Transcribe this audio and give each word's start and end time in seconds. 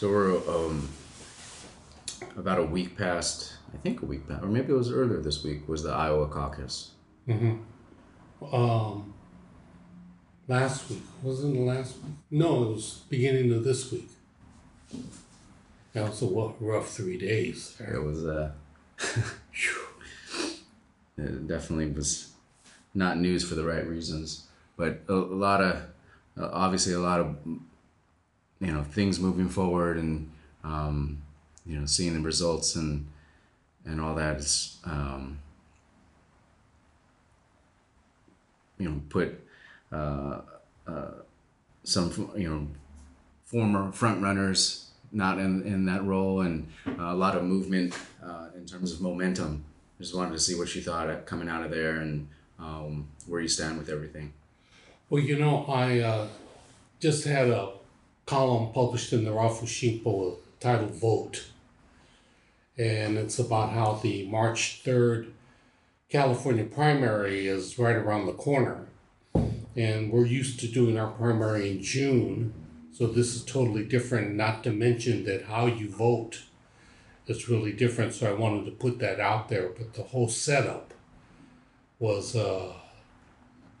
So 0.00 0.08
we're 0.08 0.38
um, 0.48 0.88
about 2.34 2.58
a 2.58 2.64
week 2.64 2.96
past, 2.96 3.58
I 3.74 3.76
think 3.76 4.00
a 4.00 4.06
week 4.06 4.26
past, 4.26 4.42
or 4.42 4.46
maybe 4.46 4.72
it 4.72 4.74
was 4.74 4.90
earlier 4.90 5.20
this 5.20 5.44
week, 5.44 5.68
was 5.68 5.82
the 5.82 5.90
Iowa 5.90 6.26
caucus. 6.26 6.92
Um, 8.50 9.12
last 10.48 10.88
week 10.88 11.02
wasn't 11.22 11.52
the 11.52 11.60
last 11.60 11.96
week? 11.96 12.14
No, 12.30 12.62
it 12.62 12.68
was 12.76 13.02
beginning 13.10 13.52
of 13.52 13.62
this 13.62 13.92
week. 13.92 14.08
That 15.92 16.08
was 16.08 16.22
a 16.22 16.54
rough 16.60 16.88
three 16.88 17.18
days. 17.18 17.76
It 17.78 18.02
was, 18.02 18.24
uh, 18.24 18.52
it 21.18 21.46
definitely 21.46 21.90
was 21.90 22.32
not 22.94 23.18
news 23.18 23.46
for 23.46 23.54
the 23.54 23.66
right 23.66 23.86
reasons, 23.86 24.46
but 24.78 25.02
a, 25.08 25.12
a 25.12 25.14
lot 25.14 25.60
of, 25.60 25.76
uh, 26.40 26.48
obviously, 26.54 26.94
a 26.94 27.00
lot 27.00 27.20
of, 27.20 27.36
you 28.60 28.72
know, 28.72 28.82
things 28.82 29.18
moving 29.18 29.48
forward 29.48 29.96
and, 29.96 30.30
um, 30.62 31.22
you 31.64 31.78
know, 31.78 31.86
seeing 31.86 32.14
the 32.14 32.20
results 32.20 32.76
and, 32.76 33.06
and 33.84 34.00
all 34.00 34.14
that 34.14 34.36
is, 34.36 34.78
um, 34.84 35.38
you 38.78 38.88
know, 38.88 39.00
put, 39.08 39.40
uh, 39.92 40.40
uh, 40.86 41.10
some, 41.84 42.30
you 42.36 42.48
know, 42.48 42.66
former 43.44 43.90
front 43.92 44.22
runners 44.22 44.90
not 45.12 45.38
in, 45.38 45.62
in 45.66 45.86
that 45.86 46.04
role 46.04 46.42
and 46.42 46.68
uh, 46.86 46.92
a 46.98 47.14
lot 47.14 47.36
of 47.36 47.42
movement 47.42 47.94
uh, 48.22 48.48
in 48.54 48.64
terms 48.66 48.92
of 48.92 49.00
momentum. 49.00 49.64
Just 49.98 50.14
wanted 50.14 50.32
to 50.32 50.38
see 50.38 50.54
what 50.54 50.74
you 50.74 50.82
thought 50.82 51.26
coming 51.26 51.48
out 51.48 51.64
of 51.64 51.70
there 51.70 51.96
and 51.96 52.28
um, 52.58 53.08
where 53.26 53.40
you 53.40 53.48
stand 53.48 53.78
with 53.78 53.88
everything. 53.88 54.32
Well, 55.08 55.22
you 55.22 55.38
know, 55.38 55.64
I 55.66 55.98
uh, 55.98 56.26
just 57.00 57.24
had 57.24 57.48
a 57.48 57.70
column 58.26 58.72
published 58.72 59.12
in 59.12 59.24
the 59.24 59.30
Rafu 59.30 59.64
Shimpo 59.64 60.36
titled 60.60 60.94
Vote. 60.94 61.46
And 62.78 63.18
it's 63.18 63.38
about 63.38 63.70
how 63.70 63.94
the 63.94 64.26
March 64.26 64.82
3rd 64.84 65.32
California 66.08 66.64
primary 66.64 67.46
is 67.46 67.78
right 67.78 67.96
around 67.96 68.26
the 68.26 68.32
corner. 68.32 68.86
And 69.76 70.10
we're 70.10 70.26
used 70.26 70.58
to 70.60 70.68
doing 70.68 70.98
our 70.98 71.10
primary 71.10 71.70
in 71.70 71.82
June. 71.82 72.52
So 72.92 73.06
this 73.06 73.34
is 73.34 73.44
totally 73.44 73.84
different, 73.84 74.34
not 74.34 74.64
to 74.64 74.72
mention 74.72 75.24
that 75.24 75.44
how 75.44 75.66
you 75.66 75.88
vote 75.88 76.42
is 77.26 77.48
really 77.48 77.72
different. 77.72 78.12
So 78.12 78.28
I 78.28 78.36
wanted 78.36 78.64
to 78.64 78.72
put 78.72 78.98
that 78.98 79.20
out 79.20 79.48
there. 79.48 79.68
But 79.68 79.94
the 79.94 80.02
whole 80.02 80.28
setup 80.28 80.92
was 82.00 82.34
uh, 82.34 82.72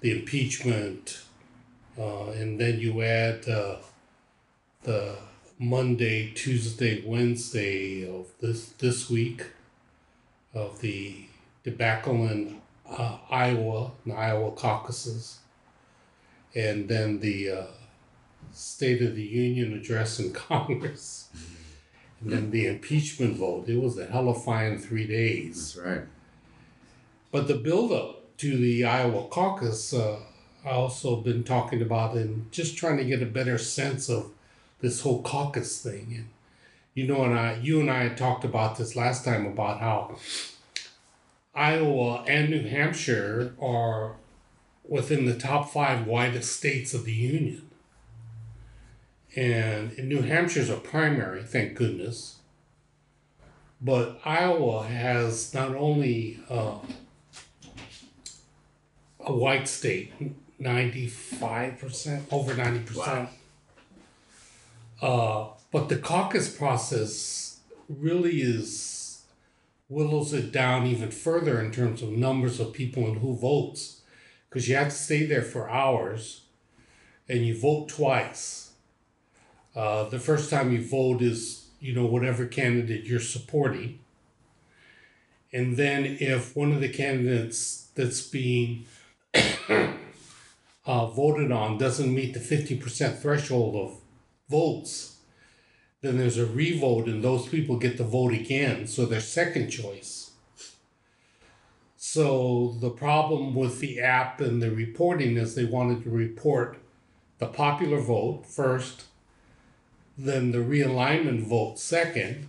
the 0.00 0.12
impeachment, 0.12 1.22
uh, 1.98 2.30
and 2.30 2.60
then 2.60 2.78
you 2.78 3.02
add 3.02 3.48
uh, 3.48 3.76
the 4.82 5.16
Monday, 5.58 6.32
Tuesday, 6.34 7.02
Wednesday 7.04 8.08
of 8.08 8.28
this 8.40 8.70
this 8.70 9.10
week 9.10 9.46
of 10.54 10.80
the 10.80 11.26
debacle 11.62 12.26
in 12.26 12.60
uh, 12.88 13.18
Iowa, 13.30 13.92
the 14.06 14.14
Iowa 14.14 14.52
caucuses, 14.52 15.38
and 16.54 16.88
then 16.88 17.20
the 17.20 17.50
uh, 17.50 17.66
State 18.52 19.02
of 19.02 19.14
the 19.14 19.22
Union 19.22 19.74
address 19.74 20.18
in 20.18 20.32
Congress, 20.34 21.28
and 22.20 22.32
then 22.32 22.50
the 22.50 22.66
impeachment 22.66 23.36
vote. 23.36 23.68
It 23.68 23.80
was 23.80 23.98
a 23.98 24.06
hell 24.06 24.28
of 24.28 24.38
a 24.38 24.40
fine 24.40 24.78
three 24.78 25.06
days. 25.06 25.74
That's 25.74 25.86
right. 25.86 26.06
But 27.30 27.46
the 27.46 27.54
buildup 27.54 28.36
to 28.38 28.56
the 28.56 28.84
Iowa 28.84 29.28
caucus, 29.28 29.92
uh, 29.92 30.18
I 30.64 30.70
also 30.70 31.16
been 31.16 31.44
talking 31.44 31.80
about 31.80 32.16
and 32.16 32.50
just 32.50 32.76
trying 32.76 32.96
to 32.96 33.04
get 33.04 33.22
a 33.22 33.26
better 33.26 33.56
sense 33.56 34.08
of 34.08 34.32
this 34.80 35.00
whole 35.02 35.22
caucus 35.22 35.80
thing. 35.80 36.14
And 36.16 36.28
you 36.94 37.06
know, 37.06 37.24
and 37.24 37.38
I, 37.38 37.58
you 37.62 37.80
and 37.80 37.90
I 37.90 38.02
had 38.02 38.16
talked 38.16 38.44
about 38.44 38.76
this 38.76 38.96
last 38.96 39.24
time 39.24 39.46
about 39.46 39.80
how 39.80 40.16
Iowa 41.54 42.24
and 42.26 42.50
New 42.50 42.68
Hampshire 42.68 43.54
are 43.60 44.16
within 44.86 45.24
the 45.24 45.38
top 45.38 45.70
five 45.70 46.06
widest 46.06 46.56
states 46.56 46.92
of 46.94 47.04
the 47.04 47.12
union. 47.12 47.68
And 49.36 49.96
New 49.98 50.22
Hampshire's 50.22 50.68
a 50.68 50.76
primary, 50.76 51.44
thank 51.44 51.76
goodness. 51.76 52.38
But 53.80 54.20
Iowa 54.24 54.84
has 54.86 55.54
not 55.54 55.74
only 55.74 56.40
uh, 56.50 56.78
a 59.20 59.32
white 59.32 59.68
state, 59.68 60.12
95%, 60.60 62.24
over 62.30 62.54
90%. 62.54 63.28
Uh, 65.00 65.48
but 65.70 65.88
the 65.88 65.96
caucus 65.96 66.54
process 66.54 67.60
really 67.88 68.40
is 68.40 69.22
willows 69.88 70.32
it 70.32 70.52
down 70.52 70.86
even 70.86 71.10
further 71.10 71.60
in 71.60 71.72
terms 71.72 72.00
of 72.00 72.10
numbers 72.10 72.60
of 72.60 72.72
people 72.72 73.06
and 73.06 73.18
who 73.18 73.36
votes 73.36 74.02
because 74.48 74.68
you 74.68 74.76
have 74.76 74.88
to 74.88 74.94
stay 74.94 75.26
there 75.26 75.42
for 75.42 75.68
hours 75.68 76.42
and 77.28 77.44
you 77.46 77.58
vote 77.58 77.88
twice. 77.88 78.72
Uh, 79.74 80.04
the 80.04 80.18
first 80.18 80.50
time 80.50 80.72
you 80.72 80.84
vote 80.84 81.22
is, 81.22 81.68
you 81.80 81.94
know, 81.94 82.06
whatever 82.06 82.46
candidate 82.46 83.04
you're 83.04 83.20
supporting. 83.20 83.98
And 85.52 85.76
then 85.76 86.04
if 86.20 86.56
one 86.56 86.72
of 86.72 86.80
the 86.80 86.88
candidates 86.88 87.88
that's 87.94 88.20
being 88.20 88.86
uh, 90.86 91.06
voted 91.06 91.52
on 91.52 91.78
doesn't 91.78 92.12
meet 92.12 92.34
the 92.34 92.40
50% 92.40 93.18
threshold 93.18 93.76
of 93.76 93.96
votes, 94.50 95.18
then 96.02 96.18
there's 96.18 96.38
a 96.38 96.46
revote 96.46 97.06
and 97.06 97.22
those 97.22 97.48
people 97.48 97.76
get 97.76 97.96
to 97.98 98.04
vote 98.04 98.32
again. 98.32 98.86
So 98.86 99.06
they're 99.06 99.20
second 99.20 99.70
choice. 99.70 100.30
So 101.96 102.76
the 102.80 102.90
problem 102.90 103.54
with 103.54 103.80
the 103.80 104.00
app 104.00 104.40
and 104.40 104.60
the 104.60 104.70
reporting 104.70 105.36
is 105.36 105.54
they 105.54 105.64
wanted 105.64 106.02
to 106.04 106.10
report 106.10 106.78
the 107.38 107.46
popular 107.46 108.00
vote 108.00 108.46
first, 108.46 109.04
then 110.16 110.52
the 110.52 110.58
realignment 110.58 111.46
vote 111.46 111.78
second, 111.78 112.48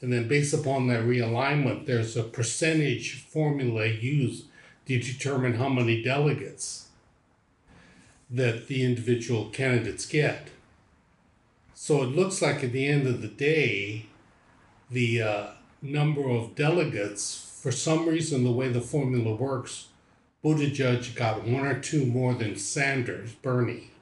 and 0.00 0.12
then 0.12 0.28
based 0.28 0.54
upon 0.54 0.86
that 0.86 1.04
realignment, 1.04 1.86
there's 1.86 2.16
a 2.16 2.22
percentage 2.22 3.22
formula 3.22 3.86
used 3.86 4.46
to 4.86 4.98
determine 4.98 5.54
how 5.54 5.68
many 5.68 6.02
delegates 6.02 6.88
that 8.30 8.66
the 8.66 8.82
individual 8.84 9.50
candidates 9.50 10.06
get. 10.06 10.48
So 11.82 12.02
it 12.02 12.14
looks 12.14 12.42
like 12.42 12.62
at 12.62 12.72
the 12.72 12.86
end 12.86 13.06
of 13.06 13.22
the 13.22 13.28
day, 13.28 14.04
the 14.90 15.22
uh, 15.22 15.46
number 15.80 16.28
of 16.28 16.54
delegates, 16.54 17.58
for 17.62 17.72
some 17.72 18.06
reason, 18.06 18.44
the 18.44 18.52
way 18.52 18.68
the 18.68 18.82
formula 18.82 19.34
works, 19.34 19.88
Buttigieg 20.44 21.16
got 21.16 21.46
one 21.46 21.64
or 21.64 21.80
two 21.80 22.04
more 22.04 22.34
than 22.34 22.56
Sanders, 22.56 23.32
Bernie. 23.32 23.92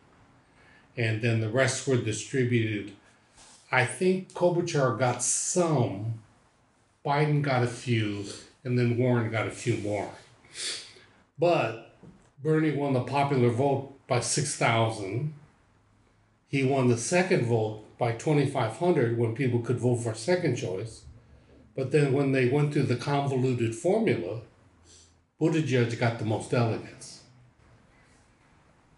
And 0.97 1.22
then 1.22 1.41
the 1.41 1.50
rest 1.50 1.87
were 1.87 1.99
distributed. 1.99 2.94
I 3.71 3.84
think 3.84 4.33
Klobuchar 4.33 4.99
got 4.99 5.22
some, 5.22 6.15
Biden 7.06 7.43
got 7.43 7.62
a 7.62 7.69
few, 7.69 8.25
and 8.65 8.77
then 8.77 8.99
Warren 8.99 9.31
got 9.31 9.47
a 9.47 9.53
few 9.53 9.77
more. 9.77 10.11
But 11.38 11.94
Bernie 12.43 12.72
won 12.72 12.94
the 12.94 13.05
popular 13.05 13.50
vote 13.50 13.94
by 14.09 14.19
6,000 14.19 15.33
he 16.48 16.64
won 16.64 16.88
the 16.88 16.97
second 16.97 17.44
vote 17.44 17.84
by 17.98 18.12
2,500 18.12 19.19
when 19.19 19.34
people 19.34 19.60
could 19.60 19.78
vote 19.78 19.98
for 19.98 20.14
second 20.14 20.56
choice. 20.56 21.04
But 21.76 21.92
then 21.92 22.12
when 22.12 22.32
they 22.32 22.48
went 22.48 22.72
through 22.72 22.84
the 22.84 22.97
convoluted 22.97 23.75
formula, 23.75 24.41
Buttigieg 25.41 25.97
got 25.98 26.19
the 26.19 26.25
most 26.25 26.50
delegates. 26.50 27.20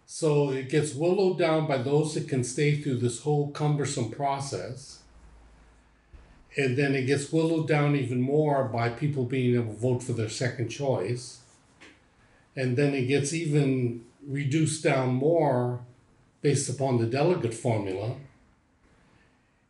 So 0.05 0.51
it 0.51 0.69
gets 0.69 0.95
willowed 0.95 1.37
down 1.37 1.67
by 1.67 1.77
those 1.77 2.15
that 2.15 2.27
can 2.27 2.43
stay 2.43 2.77
through 2.77 2.97
this 2.97 3.21
whole 3.21 3.51
cumbersome 3.51 4.11
process. 4.11 5.03
And 6.57 6.77
then 6.77 6.95
it 6.95 7.05
gets 7.05 7.31
willowed 7.31 7.67
down 7.67 7.95
even 7.95 8.21
more 8.21 8.65
by 8.65 8.89
people 8.89 9.25
being 9.25 9.55
able 9.55 9.73
to 9.73 9.79
vote 9.79 10.03
for 10.03 10.13
their 10.13 10.29
second 10.29 10.69
choice. 10.69 11.41
And 12.55 12.77
then 12.77 12.93
it 12.93 13.07
gets 13.07 13.33
even 13.33 14.05
reduced 14.25 14.83
down 14.83 15.13
more 15.15 15.85
based 16.41 16.69
upon 16.69 16.97
the 16.97 17.05
delegate 17.05 17.53
formula. 17.53 18.15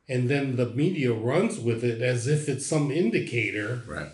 And 0.07 0.29
then 0.29 0.55
the 0.55 0.69
media 0.69 1.13
runs 1.13 1.59
with 1.59 1.83
it 1.83 2.01
as 2.01 2.27
if 2.27 2.49
it's 2.49 2.65
some 2.65 2.91
indicator 2.91 3.83
Right. 3.87 4.11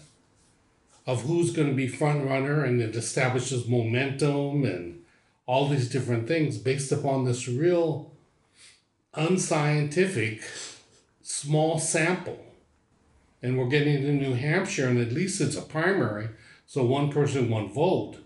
of 1.06 1.24
who's 1.24 1.52
going 1.52 1.70
to 1.70 1.74
be 1.74 1.88
front 1.88 2.26
runner 2.26 2.64
and 2.64 2.82
it 2.82 2.96
establishes 2.96 3.68
momentum 3.68 4.64
and 4.66 5.04
all 5.46 5.70
these 5.70 5.90
different 5.90 6.28
things 6.28 6.58
based 6.58 6.92
upon 6.92 7.26
this 7.26 7.48
real 7.48 8.12
unscientific 9.14 10.42
small 11.24 11.80
sample. 11.80 12.44
And 13.42 13.58
we're 13.58 13.70
getting 13.70 14.02
to 14.02 14.12
New 14.12 14.34
Hampshire, 14.34 14.88
and 14.88 15.00
at 15.00 15.14
least 15.14 15.42
it's 15.42 15.56
a 15.56 15.62
primary, 15.62 16.30
so 16.66 16.84
one 16.84 17.12
person, 17.12 17.50
one 17.50 17.72
vote. 17.72 18.18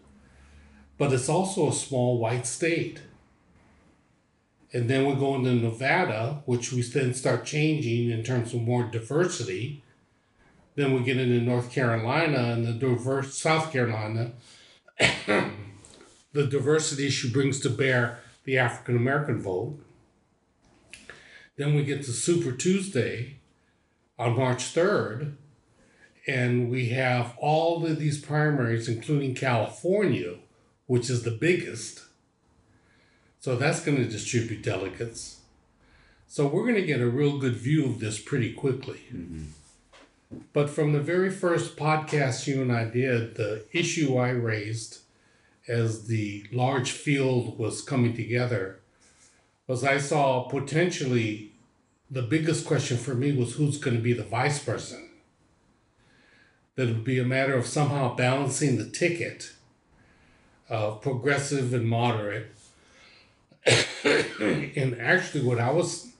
But 0.97 1.13
it's 1.13 1.29
also 1.29 1.69
a 1.69 1.73
small 1.73 2.17
white 2.17 2.47
state. 2.47 2.99
And 4.73 4.89
then 4.89 5.05
we 5.05 5.15
go 5.15 5.35
into 5.35 5.53
Nevada, 5.53 6.41
which 6.45 6.71
we 6.71 6.81
then 6.81 7.13
start 7.13 7.45
changing 7.45 8.09
in 8.09 8.23
terms 8.23 8.53
of 8.53 8.61
more 8.61 8.83
diversity. 8.83 9.83
Then 10.75 10.93
we 10.93 11.03
get 11.03 11.17
into 11.17 11.41
North 11.41 11.71
Carolina 11.71 12.53
and 12.53 12.65
the 12.65 12.73
diverse 12.73 13.37
South 13.37 13.71
Carolina. 13.71 14.31
the 14.97 16.47
diversity 16.47 17.07
issue 17.07 17.31
brings 17.31 17.59
to 17.61 17.69
bear 17.69 18.19
the 18.45 18.57
African 18.57 18.95
American 18.95 19.41
vote. 19.41 19.79
Then 21.57 21.75
we 21.75 21.83
get 21.83 22.03
to 22.05 22.11
Super 22.11 22.53
Tuesday 22.53 23.37
on 24.17 24.37
March 24.37 24.73
3rd, 24.73 25.35
and 26.27 26.69
we 26.69 26.89
have 26.89 27.35
all 27.37 27.85
of 27.85 27.99
these 27.99 28.23
primaries, 28.23 28.87
including 28.87 29.35
California, 29.35 30.35
which 30.85 31.09
is 31.09 31.23
the 31.23 31.31
biggest. 31.31 32.03
So 33.41 33.55
that's 33.55 33.83
going 33.83 33.97
to 33.97 34.05
distribute 34.05 34.61
delegates. 34.61 35.39
So 36.27 36.47
we're 36.47 36.61
going 36.63 36.75
to 36.75 36.85
get 36.85 37.01
a 37.01 37.09
real 37.09 37.39
good 37.39 37.55
view 37.55 37.85
of 37.85 37.99
this 37.99 38.19
pretty 38.19 38.53
quickly. 38.53 39.01
Mm-hmm. 39.11 40.37
But 40.53 40.69
from 40.69 40.93
the 40.93 41.01
very 41.01 41.31
first 41.31 41.75
podcast 41.75 42.47
you 42.47 42.61
and 42.61 42.71
I 42.71 42.85
did, 42.85 43.35
the 43.35 43.65
issue 43.73 44.15
I 44.15 44.29
raised 44.29 44.99
as 45.67 46.07
the 46.07 46.45
large 46.51 46.91
field 46.91 47.57
was 47.57 47.81
coming 47.81 48.15
together 48.15 48.79
was 49.65 49.83
I 49.83 49.97
saw 49.97 50.43
potentially 50.43 51.51
the 52.11 52.21
biggest 52.21 52.65
question 52.65 52.97
for 52.97 53.15
me 53.15 53.31
was 53.31 53.53
who's 53.53 53.77
going 53.77 53.97
to 53.97 54.03
be 54.03 54.13
the 54.13 54.23
vice 54.23 54.63
person. 54.63 55.09
That 56.75 56.89
it 56.89 56.93
would 56.93 57.03
be 57.03 57.19
a 57.19 57.25
matter 57.25 57.55
of 57.55 57.65
somehow 57.65 58.15
balancing 58.15 58.77
the 58.77 58.89
ticket 58.89 59.51
of 60.69 61.01
progressive 61.01 61.73
and 61.73 61.89
moderate. 61.89 62.51
and 64.03 64.99
actually, 64.99 65.43
what 65.43 65.59
I 65.59 65.71
was 65.71 66.11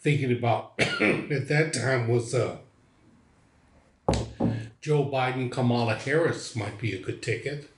thinking 0.00 0.32
about 0.32 0.72
at 0.78 1.48
that 1.48 1.72
time 1.74 2.08
was 2.08 2.34
uh, 2.34 2.56
Joe 4.80 5.04
Biden, 5.04 5.50
Kamala 5.50 5.96
Harris 5.96 6.54
might 6.54 6.78
be 6.78 6.94
a 6.94 7.02
good 7.02 7.22
ticket. 7.22 7.68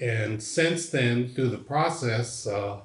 And 0.00 0.42
since 0.42 0.88
then, 0.90 1.28
through 1.28 1.50
the 1.50 1.58
process, 1.58 2.46
uh, 2.46 2.80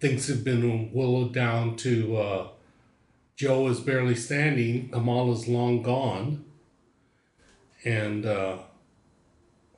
things 0.00 0.26
have 0.26 0.42
been 0.42 0.92
willowed 0.92 1.32
down 1.32 1.76
to 1.76 2.16
uh, 2.16 2.48
Joe 3.36 3.68
is 3.68 3.80
barely 3.80 4.16
standing, 4.16 4.88
Kamala's 4.88 5.48
long 5.48 5.82
gone. 5.82 6.44
And 7.84 8.26
uh, 8.26 8.58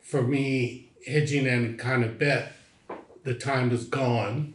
for 0.00 0.22
me, 0.22 0.88
hedging 1.06 1.46
and 1.46 1.78
kind 1.78 2.04
of 2.04 2.18
bet 2.18 2.53
the 3.24 3.34
time 3.34 3.72
is 3.72 3.84
gone. 3.84 4.54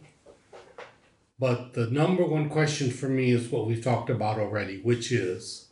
But 1.37 1.73
the 1.73 1.87
number 1.87 2.25
one 2.25 2.49
question 2.49 2.91
for 2.91 3.09
me 3.09 3.31
is 3.31 3.49
what 3.49 3.65
we've 3.65 3.83
talked 3.83 4.09
about 4.09 4.39
already, 4.39 4.79
which 4.81 5.11
is 5.11 5.67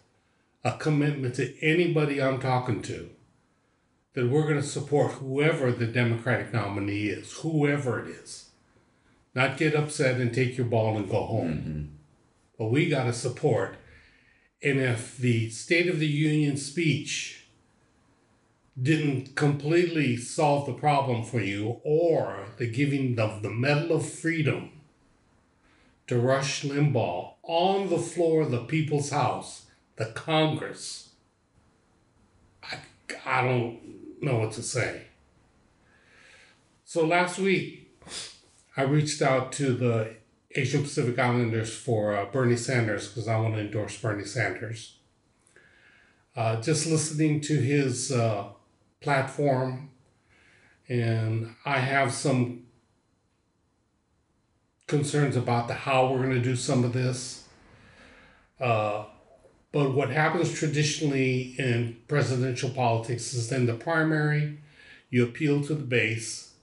a 0.64 0.74
commitment 0.78 1.36
to 1.36 1.58
anybody 1.62 2.22
I'm 2.22 2.40
talking 2.40 2.82
to 2.84 3.10
that 4.14 4.30
we're 4.30 4.48
going 4.48 4.56
to 4.56 4.64
support 4.64 5.14
whoever 5.14 5.72
the 5.72 5.86
Democratic 5.86 6.52
nominee 6.52 7.08
is, 7.08 7.34
whoever 7.34 8.04
it 8.04 8.10
is. 8.10 8.50
Not 9.36 9.58
get 9.58 9.76
upset 9.76 10.20
and 10.20 10.34
take 10.34 10.58
your 10.58 10.66
ball 10.66 10.98
and 10.98 11.08
go 11.08 11.24
home. 11.26 11.54
Mm-hmm. 11.54 11.82
But 12.58 12.72
we 12.72 12.90
got 12.90 13.04
to 13.04 13.14
support. 13.14 13.76
And 14.64 14.80
if 14.80 15.18
the 15.18 15.52
State 15.52 15.88
of 15.88 16.00
the 16.00 16.08
Union 16.08 16.58
speech 16.58 17.37
didn't 18.82 19.36
completely 19.36 20.16
solve 20.18 20.66
the 20.66 20.74
problem 20.74 21.24
for 21.24 21.40
you, 21.40 21.82
or 21.84 22.46
the 22.58 22.68
giving 22.68 23.20
of 23.20 23.42
the 23.42 23.50
Medal 23.50 23.98
of 23.98 24.08
Freedom 24.08 24.72
to 26.06 26.20
Rush 26.20 26.64
Limbaugh 26.64 27.34
on 27.44 27.90
the 27.90 27.98
floor 27.98 28.44
of 28.44 28.52
the 28.52 28.64
People's 28.64 29.10
House, 29.10 29.66
the 29.96 30.06
Congress, 30.06 31.10
I, 32.64 32.78
I 33.26 33.42
don't 33.42 33.80
know 34.22 34.40
what 34.40 34.52
to 34.54 34.64
say. 34.64 35.04
So 36.86 37.06
last 37.06 37.40
week, 37.40 37.92
I 38.78 38.84
reached 38.84 39.22
out 39.22 39.52
to 39.54 39.74
the 39.74 40.16
Asian 40.56 40.84
Pacific 40.84 41.20
Islanders 41.20 41.76
for 41.76 42.16
uh, 42.16 42.26
Bernie 42.26 42.56
Sanders 42.56 43.08
because 43.10 43.28
I 43.28 43.38
want 43.38 43.56
to 43.56 43.62
endorse 43.62 43.98
Bernie 44.00 44.24
Sanders. 44.24 44.98
Uh, 46.36 46.62
just 46.62 46.86
listening 46.86 47.42
to 47.42 47.56
his 47.60 48.12
uh, 48.12 48.50
platform, 49.08 49.90
and 50.90 51.56
I 51.64 51.78
have 51.78 52.12
some 52.12 52.64
concerns 54.86 55.38
about 55.38 55.70
the 55.70 55.76
how 55.76 56.12
we're 56.12 56.24
going 56.24 56.32
to 56.32 56.42
do 56.42 56.58
some 56.58 56.84
of 56.84 56.92
this. 56.92 57.48
Uh, 58.60 59.06
but 59.72 59.94
what 59.94 60.10
happens 60.10 60.52
traditionally 60.52 61.56
in 61.58 61.96
presidential 62.10 62.70
politics 62.70 63.34
is 63.34 63.48
then 63.48 63.66
the 63.66 63.76
primary, 63.76 64.60
you 65.10 65.24
appeal 65.24 65.64
to 65.64 65.74
the 65.74 65.86
base, 65.86 66.56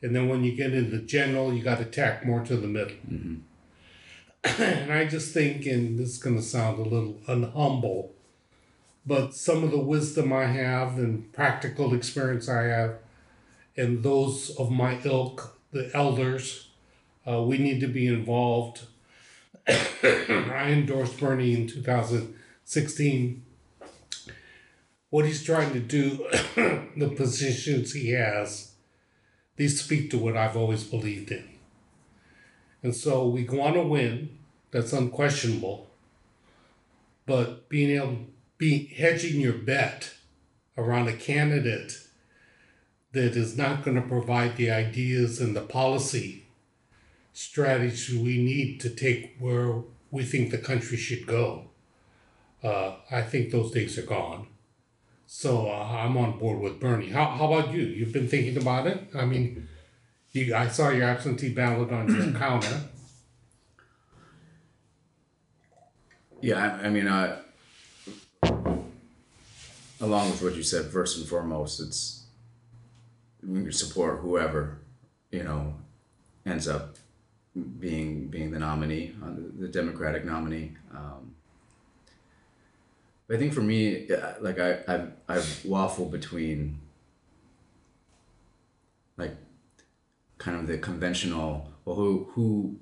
and 0.00 0.14
then 0.14 0.28
when 0.28 0.44
you 0.44 0.54
get 0.54 0.72
into 0.72 0.98
general, 0.98 1.52
you 1.52 1.64
got 1.64 1.78
to 1.78 1.84
tack 1.84 2.24
more 2.24 2.44
to 2.44 2.56
the 2.56 2.68
middle. 2.68 2.98
and 4.44 4.92
I 4.92 5.06
just 5.06 5.34
think, 5.34 5.66
and 5.66 5.98
this 5.98 6.10
is 6.10 6.18
going 6.18 6.36
to 6.36 6.42
sound 6.42 6.78
a 6.78 6.88
little 6.88 7.14
unhumble, 7.26 8.10
but 9.08 9.34
some 9.34 9.64
of 9.64 9.70
the 9.70 9.78
wisdom 9.78 10.34
I 10.34 10.44
have 10.44 10.98
and 10.98 11.32
practical 11.32 11.94
experience 11.94 12.46
I 12.46 12.64
have, 12.64 12.96
and 13.74 14.02
those 14.02 14.50
of 14.56 14.70
my 14.70 15.00
ilk, 15.02 15.58
the 15.72 15.90
elders, 15.94 16.68
uh, 17.26 17.42
we 17.42 17.56
need 17.56 17.80
to 17.80 17.86
be 17.86 18.06
involved. 18.06 18.82
I 19.66 20.66
endorsed 20.68 21.18
Bernie 21.18 21.54
in 21.54 21.66
2016. 21.66 23.42
What 25.08 25.24
he's 25.24 25.42
trying 25.42 25.72
to 25.72 25.80
do, 25.80 26.26
the 26.94 27.08
positions 27.16 27.94
he 27.94 28.10
has, 28.10 28.72
these 29.56 29.82
speak 29.82 30.10
to 30.10 30.18
what 30.18 30.36
I've 30.36 30.56
always 30.56 30.84
believed 30.84 31.32
in. 31.32 31.48
And 32.82 32.94
so 32.94 33.26
we 33.26 33.48
want 33.48 33.74
to 33.74 33.82
win, 33.82 34.38
that's 34.70 34.92
unquestionable. 34.92 35.88
But 37.24 37.70
being 37.70 37.90
able 37.90 38.18
to 38.58 38.64
be 38.64 38.86
hedging 38.86 39.40
your 39.40 39.52
bet 39.52 40.14
around 40.76 41.08
a 41.08 41.12
candidate 41.12 41.98
that 43.12 43.36
is 43.36 43.56
not 43.56 43.84
going 43.84 44.00
to 44.00 44.08
provide 44.08 44.56
the 44.56 44.70
ideas 44.70 45.40
and 45.40 45.56
the 45.56 45.60
policy 45.60 46.46
strategy 47.32 48.18
we 48.18 48.36
need 48.38 48.80
to 48.80 48.90
take 48.90 49.36
where 49.38 49.82
we 50.10 50.22
think 50.24 50.50
the 50.50 50.58
country 50.58 50.96
should 50.96 51.26
go. 51.26 51.64
Uh, 52.62 52.96
I 53.10 53.22
think 53.22 53.50
those 53.50 53.70
days 53.70 53.96
are 53.98 54.02
gone. 54.02 54.48
So 55.26 55.68
uh, 55.68 55.84
I'm 55.84 56.16
on 56.16 56.38
board 56.38 56.58
with 56.58 56.80
Bernie. 56.80 57.10
How, 57.10 57.26
how 57.26 57.52
about 57.52 57.72
you? 57.72 57.82
You've 57.82 58.12
been 58.12 58.28
thinking 58.28 58.56
about 58.56 58.86
it? 58.86 59.08
I 59.14 59.24
mean, 59.24 59.68
you, 60.32 60.54
I 60.54 60.68
saw 60.68 60.88
your 60.88 61.04
absentee 61.04 61.52
ballot 61.52 61.92
on 61.92 62.14
your 62.14 62.32
counter. 62.38 62.80
Yeah, 66.40 66.78
I, 66.82 66.86
I 66.86 66.90
mean, 66.90 67.06
uh, 67.06 67.42
along 70.00 70.30
with 70.30 70.42
what 70.42 70.54
you 70.54 70.62
said, 70.62 70.86
first 70.86 71.18
and 71.18 71.26
foremost, 71.26 71.80
it's 71.80 72.24
support 73.70 74.20
whoever 74.20 74.78
you 75.30 75.44
know 75.44 75.74
ends 76.44 76.68
up 76.68 76.96
being 77.78 78.28
being 78.28 78.50
the 78.50 78.58
nominee, 78.58 79.14
uh, 79.22 79.30
the, 79.58 79.68
Democratic 79.68 80.24
nominee. 80.24 80.72
Um, 80.94 81.34
I 83.30 83.36
think 83.36 83.52
for 83.52 83.60
me, 83.60 84.08
like 84.40 84.58
I 84.58 84.78
I've, 84.88 85.12
I've 85.28 85.62
waffled 85.66 86.10
between 86.10 86.80
like 89.16 89.36
kind 90.38 90.56
of 90.56 90.66
the 90.66 90.78
conventional 90.78 91.70
well 91.84 91.96
who 91.96 92.28
who 92.32 92.76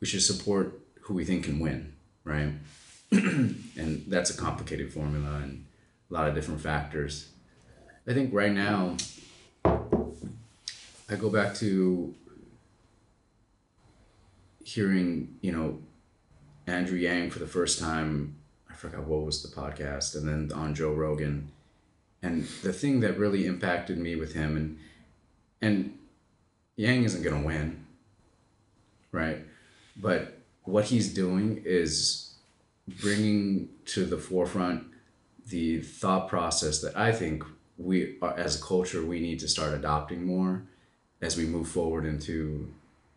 we 0.00 0.06
should 0.06 0.22
support 0.22 0.80
who 1.02 1.14
we 1.14 1.24
think 1.24 1.44
can 1.44 1.58
win 1.58 1.92
right 2.24 2.52
and 3.12 4.04
that's 4.08 4.30
a 4.30 4.36
complicated 4.36 4.92
formula 4.92 5.36
and 5.42 5.64
a 6.10 6.14
lot 6.14 6.28
of 6.28 6.34
different 6.34 6.60
factors. 6.60 7.30
I 8.06 8.14
think 8.14 8.32
right 8.32 8.52
now 8.52 8.96
i 11.10 11.14
go 11.16 11.30
back 11.30 11.54
to 11.54 12.14
hearing 14.62 15.36
you 15.40 15.50
know 15.52 15.78
andrew 16.66 16.98
yang 16.98 17.30
for 17.30 17.38
the 17.38 17.46
first 17.46 17.78
time. 17.78 18.36
I 18.70 18.74
forgot 18.74 19.04
what 19.04 19.24
was 19.24 19.42
the 19.42 19.48
podcast 19.48 20.14
and 20.14 20.28
then 20.28 20.52
on 20.58 20.74
joe 20.74 20.92
rogan. 20.92 21.50
And 22.22 22.44
the 22.62 22.72
thing 22.72 23.00
that 23.00 23.18
really 23.18 23.46
impacted 23.46 23.98
me 23.98 24.16
with 24.16 24.34
him 24.34 24.56
and 24.56 24.78
and 25.60 25.98
yang 26.76 27.04
isn't 27.04 27.22
going 27.22 27.40
to 27.40 27.46
win 27.46 27.84
right? 29.12 29.38
But 29.96 30.38
what 30.64 30.86
he's 30.86 31.12
doing 31.12 31.62
is 31.64 32.34
bringing 32.86 33.68
to 33.86 34.04
the 34.04 34.18
forefront 34.18 34.84
the 35.48 35.80
thought 35.80 36.28
process 36.28 36.80
that 36.80 36.96
I 36.96 37.12
think 37.12 37.44
we, 37.76 38.16
uh, 38.20 38.32
as 38.36 38.60
a 38.60 38.62
culture, 38.62 39.04
we 39.04 39.20
need 39.20 39.38
to 39.40 39.48
start 39.48 39.72
adopting 39.72 40.24
more 40.24 40.62
as 41.20 41.36
we 41.36 41.46
move 41.46 41.68
forward 41.68 42.04
into 42.04 42.72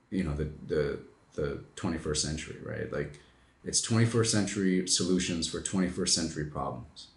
you 0.09 0.23
know 0.23 0.33
the 0.33 0.49
the 0.67 0.99
the 1.33 1.63
21st 1.75 2.17
century, 2.17 2.57
right? 2.63 2.91
Like 2.91 3.19
it's 3.63 3.85
21st 3.87 4.25
century 4.25 4.87
solutions 4.87 5.47
for 5.47 5.61
21st 5.61 6.09
century 6.09 6.45
problems. 6.45 7.07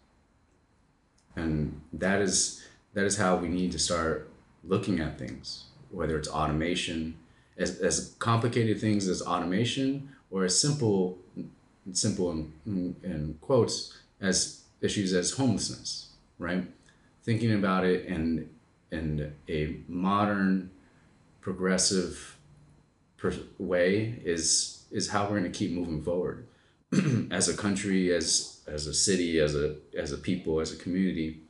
And 1.36 1.80
that 1.92 2.20
is 2.20 2.64
that 2.94 3.04
is 3.04 3.16
how 3.16 3.36
we 3.36 3.48
need 3.48 3.72
to 3.72 3.78
start 3.78 4.30
looking 4.62 5.00
at 5.00 5.18
things, 5.18 5.64
whether 5.90 6.16
it's 6.16 6.28
automation, 6.28 7.16
as, 7.58 7.80
as 7.80 8.14
complicated 8.18 8.80
things 8.80 9.08
as 9.08 9.20
automation 9.20 10.10
or 10.30 10.44
as 10.44 10.58
simple 10.58 11.18
simple 11.92 12.30
in, 12.30 12.52
in, 12.66 12.96
in 13.02 13.38
quotes 13.40 13.98
as 14.20 14.63
issues 14.84 15.12
as 15.12 15.32
homelessness, 15.32 16.10
right? 16.38 16.64
Thinking 17.22 17.52
about 17.52 17.84
it 17.84 18.04
in 18.04 18.50
in 18.90 19.34
a 19.48 19.76
modern, 19.88 20.70
progressive 21.40 22.36
per- 23.16 23.34
way 23.58 24.20
is 24.24 24.84
is 24.90 25.10
how 25.10 25.24
we're 25.24 25.40
going 25.40 25.50
to 25.50 25.58
keep 25.58 25.72
moving 25.72 26.02
forward 26.02 26.46
as 27.30 27.48
a 27.48 27.56
country, 27.56 28.12
as 28.12 28.60
as 28.66 28.86
a 28.86 28.94
city, 28.94 29.40
as 29.40 29.54
a 29.54 29.76
as 29.98 30.12
a 30.12 30.18
people, 30.18 30.60
as 30.60 30.72
a 30.72 30.76
community. 30.76 31.40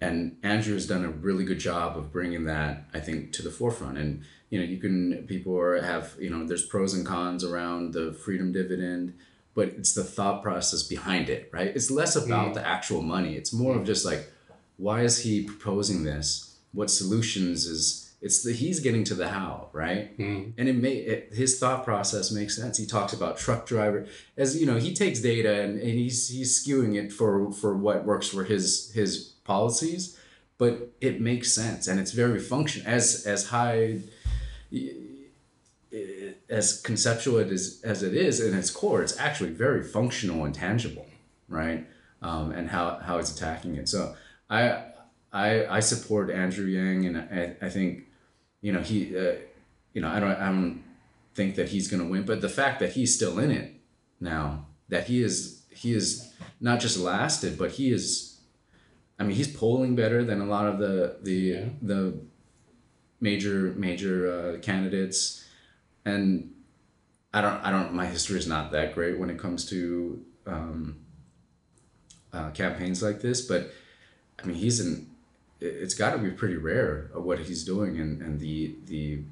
And 0.00 0.36
Andrew 0.42 0.74
has 0.74 0.86
done 0.86 1.04
a 1.04 1.08
really 1.08 1.44
good 1.44 1.60
job 1.60 1.96
of 1.96 2.12
bringing 2.12 2.44
that, 2.44 2.88
I 2.92 3.00
think, 3.00 3.32
to 3.32 3.42
the 3.42 3.50
forefront. 3.50 3.96
And 3.96 4.22
you 4.50 4.58
know, 4.58 4.64
you 4.64 4.78
can 4.78 5.26
people 5.26 5.58
are, 5.58 5.80
have 5.80 6.14
you 6.20 6.30
know, 6.30 6.46
there's 6.46 6.66
pros 6.66 6.94
and 6.94 7.06
cons 7.06 7.42
around 7.44 7.92
the 7.92 8.12
freedom 8.12 8.52
dividend, 8.52 9.14
but 9.54 9.68
it's 9.68 9.94
the 9.94 10.04
thought 10.04 10.42
process 10.42 10.82
behind 10.82 11.28
it, 11.28 11.48
right? 11.52 11.68
It's 11.74 11.90
less 11.90 12.16
about 12.16 12.50
Mm. 12.50 12.54
the 12.54 12.66
actual 12.66 13.02
money. 13.02 13.36
It's 13.36 13.52
more 13.52 13.76
of 13.76 13.84
just 13.84 14.04
like, 14.04 14.30
why 14.76 15.02
is 15.02 15.18
he 15.18 15.42
proposing 15.44 16.02
this? 16.04 16.56
What 16.72 16.90
solutions 16.90 17.66
is? 17.66 18.00
It's 18.20 18.42
the 18.42 18.52
he's 18.52 18.80
getting 18.80 19.04
to 19.04 19.14
the 19.14 19.28
how, 19.28 19.68
right? 19.72 20.16
Mm. 20.18 20.54
and 20.56 20.68
it 20.68 20.76
may 20.76 20.94
it, 20.96 21.34
his 21.34 21.58
thought 21.58 21.84
process 21.84 22.30
makes 22.32 22.56
sense. 22.56 22.78
He 22.78 22.86
talks 22.86 23.12
about 23.12 23.36
truck 23.36 23.66
driver 23.66 24.06
as 24.36 24.58
you 24.58 24.66
know 24.66 24.76
he 24.76 24.94
takes 24.94 25.20
data 25.20 25.60
and, 25.62 25.78
and 25.78 25.90
he's 26.02 26.28
he's 26.30 26.50
skewing 26.64 26.94
it 26.96 27.12
for 27.12 27.52
for 27.52 27.76
what 27.76 28.04
works 28.06 28.26
for 28.26 28.42
his 28.44 28.90
his 28.94 29.10
policies, 29.44 30.18
but 30.56 30.90
it 31.02 31.20
makes 31.20 31.52
sense 31.52 31.86
and 31.86 32.00
it's 32.00 32.12
very 32.12 32.40
function 32.40 32.80
as 32.86 33.24
as 33.26 33.48
high 33.48 34.00
as 36.54 36.80
conceptual 36.80 37.36
it 37.44 37.50
is 37.52 37.82
as 37.92 38.02
it 38.02 38.14
is 38.14 38.40
in 38.40 38.52
its 38.60 38.70
core. 38.70 39.02
It's 39.04 39.18
actually 39.18 39.50
very 39.50 39.82
functional 39.82 40.44
and 40.46 40.54
tangible, 40.54 41.06
right? 41.48 41.86
Um, 42.22 42.52
and 42.52 42.68
how 42.70 42.84
how 43.06 43.18
it's 43.18 43.32
attacking 43.36 43.74
it. 43.76 43.88
So 43.88 44.00
I 44.48 44.60
I 45.32 45.48
I 45.78 45.80
support 45.80 46.30
Andrew 46.30 46.66
Yang 46.66 47.06
and 47.06 47.16
I 47.18 47.56
I 47.66 47.68
think 47.68 48.04
you 48.60 48.72
know 48.72 48.80
he 48.80 49.16
uh, 49.16 49.34
you 49.94 50.00
know 50.02 50.08
I 50.08 50.20
don't 50.20 50.30
I 50.46 50.48
don't 50.48 50.82
think 51.34 51.56
that 51.56 51.68
he's 51.70 51.88
gonna 51.90 52.08
win, 52.12 52.24
but 52.24 52.40
the 52.40 52.48
fact 52.60 52.78
that 52.80 52.92
he's 52.92 53.14
still 53.14 53.38
in 53.38 53.50
it 53.50 53.72
now, 54.20 54.66
that 54.88 55.04
he 55.08 55.22
is 55.22 55.62
he 55.70 55.92
is 55.92 56.32
not 56.60 56.80
just 56.80 56.96
lasted, 56.98 57.58
but 57.58 57.72
he 57.72 57.90
is. 57.90 58.30
I 59.18 59.22
mean, 59.22 59.36
he's 59.36 59.48
polling 59.48 59.94
better 59.94 60.24
than 60.24 60.40
a 60.40 60.46
lot 60.46 60.66
of 60.66 60.78
the 60.78 61.16
the 61.22 61.32
Yeah. 61.32 61.68
the 61.82 62.14
major 63.20 63.74
major 63.76 64.16
uh, 64.32 64.58
candidates, 64.60 65.43
and 66.04 66.50
I 67.32 67.40
don't 67.40 67.60
I 67.64 67.70
don't 67.70 67.94
my 67.94 68.06
history 68.06 68.38
is 68.38 68.46
not 68.46 68.72
that 68.72 68.94
great 68.94 69.18
when 69.18 69.30
it 69.30 69.38
comes 69.38 69.64
to 69.70 70.24
um, 70.46 70.96
uh, 72.32 72.50
campaigns 72.50 73.02
like 73.02 73.20
this, 73.20 73.40
but 73.42 73.70
I 74.42 74.46
mean 74.46 74.56
he's 74.56 74.80
in. 74.80 75.06
it- 75.60 75.76
It's 75.82 75.94
got 75.94 76.12
to 76.12 76.18
be 76.18 76.30
pretty 76.30 76.56
rare 76.56 77.10
of 77.14 77.24
what 77.24 77.38
he's 77.38 77.64
doing 77.64 77.98
and, 78.00 78.20
and 78.22 78.40
the 78.40 78.74
the 78.86 79.22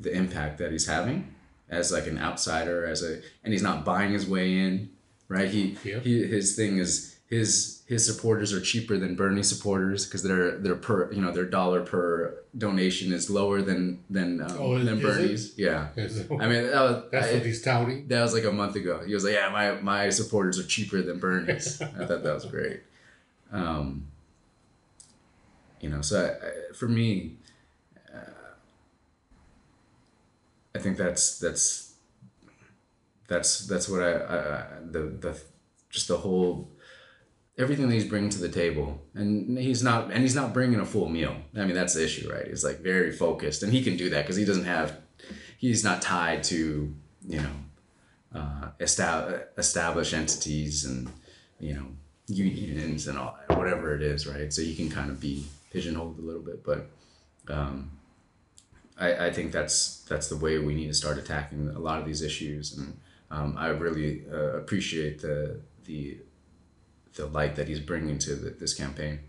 the 0.00 0.12
impact 0.12 0.58
that 0.58 0.70
he's 0.72 0.86
having 0.86 1.34
as 1.68 1.90
like 1.92 2.06
an 2.06 2.18
outsider 2.18 2.86
as 2.86 3.02
a 3.02 3.20
and 3.42 3.52
he's 3.52 3.62
not 3.62 3.84
buying 3.84 4.12
his 4.12 4.26
way 4.28 4.56
in 4.58 4.88
right 5.28 5.48
he, 5.50 5.76
Yep. 5.84 6.02
he 6.04 6.24
his 6.26 6.54
thing 6.54 6.78
is 6.78 7.15
his 7.28 7.82
his 7.86 8.06
supporters 8.06 8.52
are 8.52 8.60
cheaper 8.60 8.96
than 8.98 9.16
Bernie 9.16 9.42
supporters 9.42 10.04
because 10.06 10.22
their 10.22 10.58
their 10.58 10.76
per 10.76 11.10
you 11.12 11.20
know 11.20 11.32
their 11.32 11.44
dollar 11.44 11.82
per 11.82 12.36
donation 12.56 13.12
is 13.12 13.28
lower 13.28 13.62
than 13.62 14.02
than 14.08 14.40
um, 14.40 14.56
Oh, 14.58 14.78
than 14.78 14.98
is 14.98 14.98
it? 14.98 15.02
Bernie's 15.02 15.58
yeah 15.58 15.88
I 15.96 16.46
mean 16.48 16.62
that 16.70 16.82
was, 16.82 17.04
That's 17.10 17.28
I- 17.28 17.32
what 17.34 17.46
he's 17.46 17.62
touting. 17.62 18.06
that 18.08 18.22
was 18.22 18.32
like 18.32 18.44
a 18.44 18.52
month 18.52 18.76
ago. 18.76 19.02
He 19.04 19.12
was 19.14 19.24
like, 19.24 19.34
"Yeah, 19.34 19.48
my 19.50 19.72
my 19.80 20.08
supporters 20.10 20.58
are 20.60 20.64
cheaper 20.66 21.02
than 21.02 21.18
Bernie's." 21.18 21.80
I 21.82 21.86
thought 22.06 22.22
that 22.22 22.34
was 22.34 22.44
great. 22.44 22.80
Um, 23.50 24.06
you 25.80 25.88
know, 25.90 26.00
so 26.02 26.14
I, 26.24 26.46
I, 26.46 26.50
for 26.74 26.88
me, 26.88 27.36
uh, 28.14 28.18
I 30.74 30.78
think 30.78 30.96
that's 30.96 31.38
that's 31.38 31.94
that's 33.28 33.66
that's 33.66 33.88
what 33.88 34.02
I, 34.02 34.12
I, 34.12 34.36
I 34.58 34.64
the 34.90 35.00
the 35.24 35.40
just 35.90 36.08
the 36.08 36.18
whole 36.18 36.68
everything 37.58 37.88
that 37.88 37.94
he's 37.94 38.04
bringing 38.04 38.30
to 38.30 38.38
the 38.38 38.48
table 38.48 39.00
and 39.14 39.58
he's 39.58 39.82
not 39.82 40.10
and 40.10 40.22
he's 40.22 40.34
not 40.34 40.52
bringing 40.52 40.80
a 40.80 40.84
full 40.84 41.08
meal. 41.08 41.34
I 41.56 41.64
mean 41.64 41.74
that's 41.74 41.94
the 41.94 42.04
issue 42.04 42.30
right? 42.30 42.46
He's 42.46 42.64
like 42.64 42.80
very 42.80 43.12
focused 43.12 43.62
and 43.62 43.72
he 43.72 43.82
can 43.82 43.96
do 43.96 44.10
that 44.10 44.22
because 44.22 44.36
he 44.36 44.44
doesn't 44.44 44.64
have 44.64 44.98
he's 45.58 45.82
not 45.82 46.02
tied 46.02 46.44
to 46.44 46.94
you 47.26 47.40
know 47.40 47.50
uh, 48.34 48.68
estab- 48.78 49.46
established 49.56 50.12
entities 50.12 50.84
and 50.84 51.10
you 51.58 51.74
know 51.74 51.86
unions 52.28 53.06
and 53.06 53.18
all 53.18 53.38
whatever 53.48 53.94
it 53.94 54.02
is 54.02 54.26
right? 54.26 54.52
So 54.52 54.60
you 54.60 54.74
can 54.74 54.90
kind 54.90 55.10
of 55.10 55.20
be 55.20 55.46
pigeonholed 55.72 56.18
a 56.18 56.22
little 56.22 56.42
bit 56.42 56.62
but 56.62 56.90
um, 57.48 57.90
I, 58.98 59.26
I 59.26 59.32
think 59.32 59.52
that's 59.52 60.04
that's 60.08 60.28
the 60.28 60.36
way 60.36 60.58
we 60.58 60.74
need 60.74 60.88
to 60.88 60.94
start 60.94 61.16
attacking 61.16 61.70
a 61.70 61.78
lot 61.78 61.98
of 62.00 62.04
these 62.04 62.20
issues 62.20 62.76
and 62.76 62.98
um, 63.30 63.56
I 63.58 63.68
really 63.68 64.24
uh, 64.30 64.58
appreciate 64.58 65.22
the 65.22 65.60
the 65.86 66.18
the 67.16 67.26
light 67.26 67.56
that 67.56 67.68
he's 67.68 67.80
bringing 67.80 68.18
to 68.18 68.34
the, 68.34 68.50
this 68.50 68.74
campaign. 68.74 69.20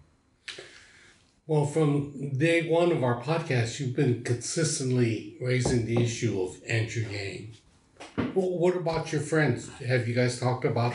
Well, 1.47 1.65
from 1.65 2.37
day 2.37 2.69
one 2.69 2.91
of 2.91 3.03
our 3.03 3.21
podcast, 3.21 3.79
you've 3.79 3.95
been 3.95 4.21
consistently 4.23 5.37
raising 5.41 5.85
the 5.85 6.03
issue 6.03 6.41
of 6.41 6.57
Andrew 6.67 7.05
Yang. 7.09 7.53
Well, 8.35 8.49
what 8.57 8.75
about 8.75 9.13
your 9.13 9.21
friends? 9.21 9.69
Have 9.79 10.09
you 10.09 10.13
guys 10.13 10.39
talked 10.39 10.65
about 10.65 10.93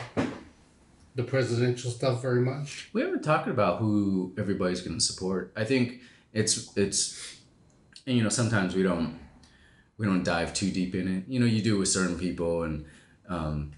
the 1.15 1.23
presidential 1.23 1.89
stuff 1.89 2.21
very 2.21 2.41
much? 2.41 2.89
We 2.93 3.01
haven't 3.01 3.23
talked 3.23 3.47
about 3.47 3.79
who 3.79 4.33
everybody's 4.37 4.81
going 4.81 4.97
to 4.97 5.03
support. 5.03 5.51
I 5.55 5.63
think 5.63 6.01
it's 6.33 6.75
it's 6.77 7.39
and, 8.05 8.15
you 8.17 8.23
know 8.23 8.29
sometimes 8.29 8.75
we 8.75 8.83
don't 8.83 9.19
we 9.97 10.05
don't 10.05 10.23
dive 10.23 10.53
too 10.53 10.69
deep 10.69 10.93
in 10.93 11.07
it. 11.17 11.23
You 11.27 11.39
know, 11.39 11.45
you 11.45 11.61
do 11.61 11.79
with 11.79 11.87
certain 11.87 12.17
people 12.17 12.63
and 12.63 12.85
um, 13.27 13.71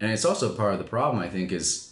and 0.00 0.10
it's 0.10 0.24
also 0.24 0.54
part 0.54 0.72
of 0.72 0.78
the 0.78 0.84
problem. 0.84 1.22
I 1.22 1.28
think 1.28 1.52
is 1.52 1.85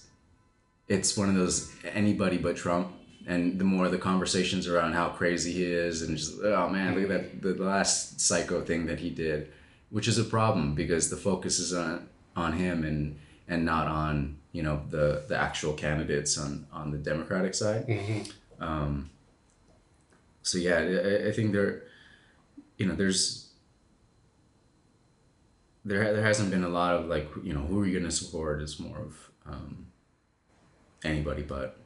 it's 0.88 1.16
one 1.16 1.28
of 1.28 1.34
those 1.34 1.72
anybody 1.84 2.38
but 2.38 2.56
Trump. 2.56 2.92
And 3.26 3.58
the 3.58 3.64
more 3.64 3.88
the 3.88 3.96
conversations 3.96 4.68
around 4.68 4.92
how 4.92 5.08
crazy 5.08 5.50
he 5.50 5.64
is, 5.64 6.02
and 6.02 6.18
just 6.18 6.34
oh 6.42 6.68
man, 6.68 6.94
look 6.94 7.10
at 7.10 7.40
that 7.42 7.56
the 7.56 7.64
last 7.64 8.20
psycho 8.20 8.60
thing 8.60 8.84
that 8.84 8.98
he 8.98 9.08
did, 9.08 9.50
which 9.88 10.08
is 10.08 10.18
a 10.18 10.24
problem 10.24 10.74
because 10.74 11.08
the 11.08 11.16
focus 11.16 11.58
is 11.58 11.72
on 11.72 12.06
on 12.36 12.52
him 12.52 12.84
and 12.84 13.16
and 13.48 13.64
not 13.64 13.86
on 13.88 14.36
you 14.52 14.62
know 14.62 14.82
the 14.90 15.24
the 15.28 15.36
actual 15.36 15.72
candidates 15.72 16.36
on 16.36 16.66
on 16.70 16.90
the 16.90 16.98
Democratic 16.98 17.54
side. 17.54 17.86
Mm-hmm. 17.86 18.62
Um, 18.62 19.10
so 20.42 20.58
yeah, 20.58 20.76
I, 20.76 21.28
I 21.28 21.32
think 21.32 21.52
there, 21.52 21.84
you 22.76 22.86
know, 22.86 22.94
there's 22.94 23.50
there 25.84 26.12
there 26.12 26.22
hasn't 26.22 26.50
been 26.50 26.64
a 26.64 26.68
lot 26.68 26.94
of 26.94 27.06
like 27.06 27.28
you 27.42 27.52
know 27.52 27.60
who 27.60 27.80
are 27.80 27.86
you 27.86 27.98
gonna 27.98 28.10
support 28.10 28.62
is 28.62 28.78
more 28.78 28.98
of 28.98 29.30
um, 29.46 29.86
anybody 31.04 31.42
but 31.42 31.76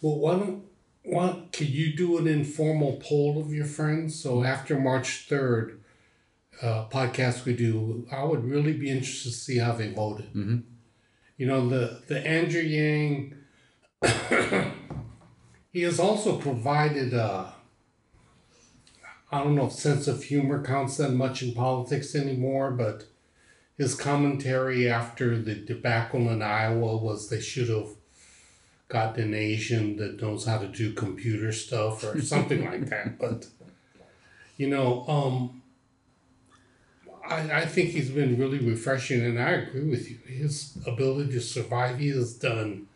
Well, 0.00 0.18
why 0.18 0.38
don't 0.38 0.64
why 1.02 1.42
can 1.52 1.66
you 1.66 1.96
do 1.96 2.18
an 2.18 2.26
informal 2.26 3.00
poll 3.02 3.40
of 3.40 3.52
your 3.54 3.64
friends? 3.66 4.20
So 4.20 4.44
after 4.44 4.78
March 4.78 5.26
third, 5.28 5.80
uh, 6.62 6.88
podcast 6.88 7.44
we 7.44 7.54
do, 7.54 8.06
I 8.12 8.24
would 8.24 8.44
really 8.44 8.74
be 8.74 8.90
interested 8.90 9.30
to 9.30 9.34
see 9.34 9.58
how 9.58 9.72
they 9.72 9.92
voted. 9.92 10.32
Mhm. 10.34 10.62
You 11.36 11.46
know 11.46 11.68
the 11.68 12.02
the 12.06 12.26
Andrew 12.26 12.60
Yang. 12.62 13.34
he 15.72 15.82
has 15.82 15.98
also 15.98 16.38
provided 16.38 17.12
a. 17.14 17.54
I 19.32 19.44
don't 19.44 19.54
know 19.54 19.66
if 19.66 19.72
sense 19.72 20.08
of 20.08 20.24
humor 20.24 20.62
counts 20.62 20.96
that 20.96 21.12
much 21.12 21.42
in 21.42 21.54
politics 21.54 22.14
anymore, 22.14 22.72
but 22.72 23.04
his 23.80 23.94
commentary 23.94 24.90
after 24.90 25.38
the 25.38 25.54
debacle 25.54 26.28
in 26.28 26.42
Iowa 26.42 26.98
was 26.98 27.30
they 27.30 27.40
should 27.40 27.70
have 27.70 27.88
gotten 28.88 29.28
an 29.28 29.34
Asian 29.34 29.96
that 29.96 30.20
knows 30.20 30.44
how 30.44 30.58
to 30.58 30.66
do 30.66 30.92
computer 30.92 31.50
stuff 31.50 32.04
or 32.04 32.20
something 32.32 32.62
like 32.62 32.90
that. 32.90 33.18
But 33.18 33.46
you 34.58 34.68
know, 34.68 35.08
um, 35.08 35.62
I 37.26 37.62
I 37.62 37.64
think 37.64 37.90
he's 37.90 38.10
been 38.10 38.36
really 38.36 38.58
refreshing, 38.58 39.24
and 39.24 39.40
I 39.40 39.52
agree 39.52 39.88
with 39.88 40.10
you. 40.10 40.18
His 40.26 40.76
ability 40.86 41.32
to 41.32 41.40
survive, 41.40 42.00
he 42.00 42.10
has 42.10 42.34
done 42.34 42.86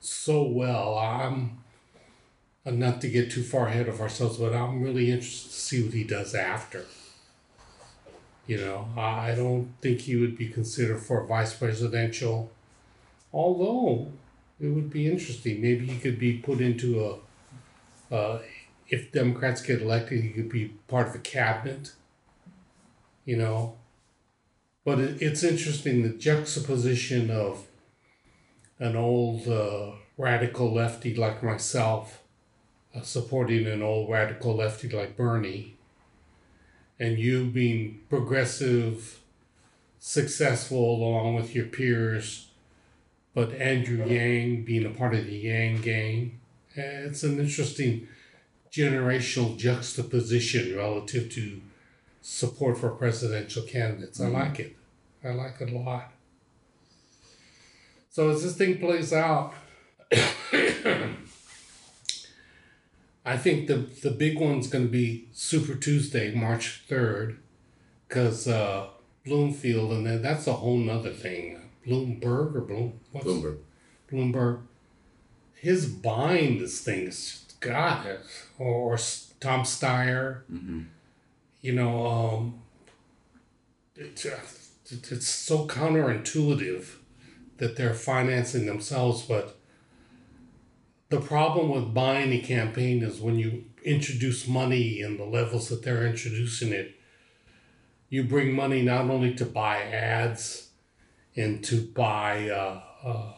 so 0.00 0.42
well. 0.42 0.96
I'm 0.96 1.58
not 2.64 3.02
to 3.02 3.10
get 3.10 3.30
too 3.30 3.42
far 3.42 3.66
ahead 3.66 3.88
of 3.88 4.00
ourselves, 4.00 4.38
but 4.38 4.54
I'm 4.54 4.82
really 4.82 5.10
interested 5.10 5.50
to 5.50 5.54
see 5.54 5.84
what 5.84 5.92
he 5.92 6.04
does 6.04 6.34
after. 6.34 6.86
You 8.50 8.56
know, 8.56 8.88
I 8.96 9.36
don't 9.36 9.72
think 9.80 10.00
he 10.00 10.16
would 10.16 10.36
be 10.36 10.48
considered 10.48 10.98
for 10.98 11.24
vice 11.24 11.54
presidential, 11.54 12.50
although 13.32 14.10
it 14.58 14.66
would 14.66 14.90
be 14.90 15.08
interesting. 15.08 15.62
Maybe 15.62 15.86
he 15.86 16.00
could 16.00 16.18
be 16.18 16.38
put 16.38 16.60
into 16.60 17.20
a, 18.10 18.12
uh, 18.12 18.42
if 18.88 19.12
Democrats 19.12 19.62
get 19.62 19.80
elected, 19.80 20.24
he 20.24 20.30
could 20.30 20.48
be 20.48 20.72
part 20.88 21.06
of 21.06 21.14
a 21.14 21.18
cabinet. 21.20 21.92
You 23.24 23.36
know, 23.36 23.76
but 24.84 24.98
it, 24.98 25.22
it's 25.22 25.44
interesting 25.44 26.02
the 26.02 26.08
juxtaposition 26.08 27.30
of 27.30 27.68
an 28.80 28.96
old 28.96 29.46
uh, 29.46 29.92
radical 30.18 30.74
lefty 30.74 31.14
like 31.14 31.40
myself 31.40 32.20
uh, 32.96 33.02
supporting 33.02 33.68
an 33.68 33.80
old 33.80 34.10
radical 34.10 34.56
lefty 34.56 34.88
like 34.88 35.16
Bernie, 35.16 35.76
and 37.00 37.18
you 37.18 37.46
being 37.46 37.98
progressive, 38.10 39.18
successful 39.98 40.94
along 40.96 41.34
with 41.34 41.54
your 41.54 41.64
peers, 41.64 42.48
but 43.34 43.52
Andrew 43.54 44.04
Yang 44.04 44.64
being 44.64 44.84
a 44.84 44.90
part 44.90 45.14
of 45.14 45.24
the 45.26 45.36
Yang 45.36 45.80
gang. 45.80 46.40
Eh, 46.76 47.06
It's 47.06 47.22
an 47.22 47.40
interesting 47.40 48.06
generational 48.70 49.56
juxtaposition 49.56 50.76
relative 50.76 51.32
to 51.32 51.60
support 52.20 52.76
for 52.78 52.90
presidential 52.90 53.62
candidates. 53.62 54.20
I 54.20 54.28
like 54.28 54.60
it. 54.60 54.76
I 55.24 55.30
like 55.30 55.60
it 55.60 55.72
a 55.72 55.78
lot. 55.78 56.12
So 58.10 58.28
as 58.28 58.42
this 58.42 58.56
thing 58.56 58.78
plays 58.78 59.12
out, 59.12 59.54
I 63.24 63.36
think 63.36 63.66
the 63.66 63.76
the 63.76 64.10
big 64.10 64.38
one's 64.38 64.66
going 64.66 64.86
to 64.86 64.90
be 64.90 65.28
Super 65.32 65.74
Tuesday, 65.74 66.34
March 66.34 66.82
third, 66.88 67.38
because 68.08 68.48
uh, 68.48 68.88
Bloomfield, 69.24 69.92
and 69.92 70.06
then 70.06 70.22
that's 70.22 70.46
a 70.46 70.54
whole 70.54 70.78
nother 70.78 71.12
thing. 71.12 71.60
Bloomberg 71.86 72.54
or 72.54 72.60
Bloom 72.60 73.00
what's 73.12 73.26
Bloomberg. 73.26 73.58
Bloomberg, 74.10 74.60
his 75.54 75.86
buying 75.86 76.58
this 76.58 76.80
thing 76.80 77.06
is 77.06 77.44
God, 77.60 78.06
or, 78.58 78.94
or 78.94 78.98
Tom 79.40 79.62
Steyer, 79.62 80.42
hmm 80.46 80.82
you 81.60 81.74
know, 81.74 82.06
um, 82.06 82.62
it's, 83.96 84.24
uh, 84.24 84.38
it's 84.90 85.28
so 85.28 85.66
counterintuitive 85.66 86.86
that 87.58 87.76
they're 87.76 87.94
financing 87.94 88.66
themselves, 88.66 89.22
but 89.22 89.58
the 91.10 91.20
problem 91.20 91.68
with 91.70 91.92
buying 91.92 92.32
a 92.32 92.40
campaign 92.40 93.02
is 93.02 93.20
when 93.20 93.38
you 93.38 93.64
introduce 93.84 94.46
money 94.48 95.00
in 95.00 95.16
the 95.16 95.24
levels 95.24 95.68
that 95.68 95.82
they're 95.82 96.06
introducing 96.06 96.72
it, 96.72 96.94
you 98.08 98.24
bring 98.24 98.54
money 98.54 98.82
not 98.82 99.10
only 99.10 99.34
to 99.34 99.44
buy 99.44 99.82
ads 99.82 100.70
and 101.36 101.62
to 101.64 101.80
buy 101.80 102.48
uh, 102.48 102.80
uh, 103.04 103.32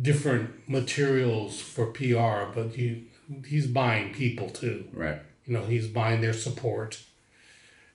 different 0.00 0.68
materials 0.68 1.60
for 1.60 1.86
PR, 1.86 2.52
but 2.54 2.76
you 2.76 3.04
he's 3.46 3.66
buying 3.66 4.12
people 4.14 4.48
too 4.48 4.88
Right. 4.92 5.20
you 5.44 5.52
know 5.52 5.64
he's 5.64 5.86
buying 5.86 6.22
their 6.22 6.32
support 6.32 7.02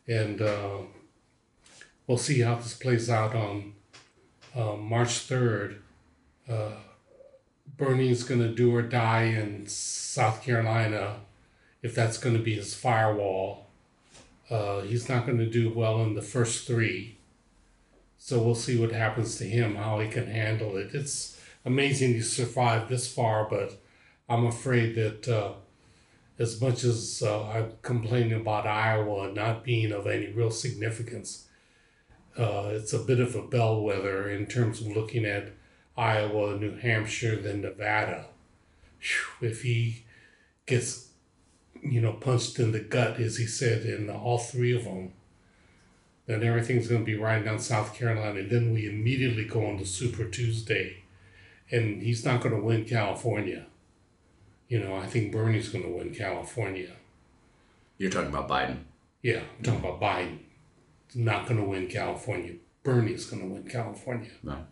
and 0.08 0.42
uh, 0.42 0.78
we'll 2.06 2.20
see 2.20 2.42
how 2.42 2.56
this 2.56 2.76
plays 2.76 3.10
out 3.10 3.34
on 3.34 3.74
uh, 4.56 4.76
march 4.76 5.28
3rd 5.28 5.80
uh, 6.48 6.72
bernie's 7.78 8.24
going 8.24 8.42
to 8.42 8.54
do 8.54 8.76
or 8.76 8.82
die 8.82 9.24
in 9.24 9.66
south 9.68 10.44
carolina 10.44 11.18
if 11.82 11.94
that's 11.94 12.18
going 12.18 12.36
to 12.36 12.42
be 12.42 12.56
his 12.56 12.74
firewall. 12.74 13.68
Uh, 14.50 14.82
he's 14.82 15.10
not 15.10 15.26
going 15.26 15.38
to 15.38 15.50
do 15.50 15.70
well 15.70 16.02
in 16.02 16.16
the 16.16 16.22
first 16.22 16.66
three. 16.66 17.18
So 18.18 18.42
we'll 18.42 18.56
see 18.56 18.80
what 18.80 18.94
happens 18.94 19.36
to 19.38 19.44
him 19.44 19.76
how 19.76 20.00
he 20.00 20.08
can 20.08 20.28
handle 20.28 20.78
it. 20.78 20.94
It's 20.94 21.42
amazing 21.66 22.14
he 22.14 22.22
survived 22.22 22.90
this 22.90 23.12
far 23.12 23.48
but 23.50 23.82
i'm 24.28 24.46
afraid 24.46 24.96
that 24.96 25.28
uh, 25.30 25.54
as 26.40 26.60
much 26.60 26.84
as 26.84 27.22
uh, 27.26 27.48
I'm 27.50 27.74
complaining 27.82 28.34
about 28.34 28.66
Iowa 28.66 29.32
not 29.32 29.64
being 29.64 29.92
of 29.92 30.08
any 30.08 30.28
real 30.28 30.50
significance, 30.50 31.48
uh, 32.38 32.72
it's 32.72 32.94
a 32.94 33.00
bit 33.00 33.20
of 33.20 33.36
a 33.36 33.44
bellwether 33.44 34.30
in 34.30 34.48
terms 34.48 34.82
of 34.82 34.88
looking 34.88 35.26
at 35.26 35.52
Iowa, 35.98 36.58
New 36.58 36.76
Hampshire, 36.78 37.36
then 37.36 37.62
Nevada. 37.62 38.26
If 39.42 39.62
he 39.64 40.06
gets, 40.66 41.10
you 41.82 42.02
know, 42.02 42.14
punched 42.14 42.60
in 42.60 42.72
the 42.72 42.80
gut, 42.80 43.20
as 43.20 43.38
he 43.38 43.46
said, 43.46 43.86
in 43.86 44.10
all 44.10 44.38
three 44.38 44.76
of 44.76 44.86
them, 44.86 45.14
then 46.26 46.44
everything's 46.44 46.88
going 46.88 47.02
to 47.02 47.06
be 47.06 47.18
riding 47.18 47.46
down 47.46 47.60
South 47.60 47.94
Carolina. 47.94 48.40
And 48.40 48.50
then 48.50 48.74
we 48.74 48.88
immediately 48.88 49.46
go 49.46 49.66
on 49.66 49.78
to 49.78 49.86
Super 49.86 50.26
Tuesday, 50.26 51.04
and 51.70 52.02
he's 52.02 52.24
not 52.24 52.42
going 52.42 52.56
to 52.56 52.62
win 52.62 52.86
California. 52.86 53.66
You 54.70 54.80
know, 54.80 54.96
I 54.96 55.06
think 55.06 55.32
Bernie's 55.32 55.70
going 55.70 55.84
to 55.84 55.92
win 55.92 56.16
California. 56.16 56.92
You're 57.98 58.10
talking 58.10 58.30
about 58.30 58.50
Biden. 58.50 58.78
Yeah, 59.22 59.42
I'm 59.58 59.64
talking 59.64 59.80
about 59.82 60.02
Biden. 60.02 60.40
Not 61.14 61.46
going 61.46 61.60
to 61.60 61.66
win 61.68 61.88
California. 61.88 62.54
Bernie's 62.84 63.26
going 63.26 63.44
to 63.44 63.48
win 63.54 63.64
California. 63.64 64.32
No. 64.42 64.66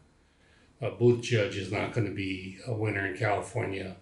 Uh, 0.81 0.89
judge 1.21 1.57
is 1.57 1.71
not 1.71 1.93
going 1.93 2.07
to 2.07 2.13
be 2.13 2.57
a 2.65 2.73
winner 2.73 3.05
in 3.05 3.17
California. 3.17 3.95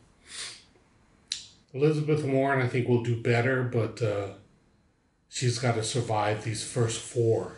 Elizabeth 1.73 2.23
Warren, 2.23 2.65
I 2.65 2.69
think, 2.69 2.87
will 2.87 3.03
do 3.03 3.21
better, 3.21 3.63
but 3.63 4.01
uh, 4.01 4.29
she's 5.27 5.59
got 5.59 5.75
to 5.75 5.83
survive 5.83 6.43
these 6.43 6.63
first 6.63 7.01
four. 7.01 7.53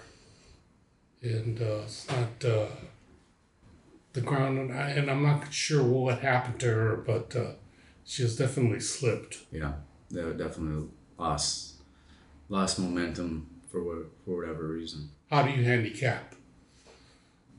And 1.21 1.61
uh, 1.61 1.81
it's 1.83 2.07
not 2.09 2.51
uh, 2.51 2.67
the 4.13 4.21
ground, 4.21 4.57
and, 4.57 4.73
I, 4.73 4.89
and 4.89 5.09
I'm 5.09 5.23
not 5.23 5.53
sure 5.53 5.83
what 5.83 6.19
happened 6.19 6.59
to 6.61 6.67
her, 6.67 6.95
but 6.97 7.35
uh, 7.35 7.51
she 8.03 8.23
has 8.23 8.35
definitely 8.35 8.79
slipped. 8.79 9.37
Yeah. 9.51 9.73
They 10.09 10.21
definitely 10.33 10.89
lost 11.17 11.75
lost 12.49 12.79
momentum 12.79 13.47
for 13.71 13.81
what, 13.81 14.11
for 14.25 14.37
whatever 14.41 14.67
reason. 14.67 15.09
How 15.29 15.43
do 15.43 15.51
you 15.51 15.63
handicap 15.63 16.35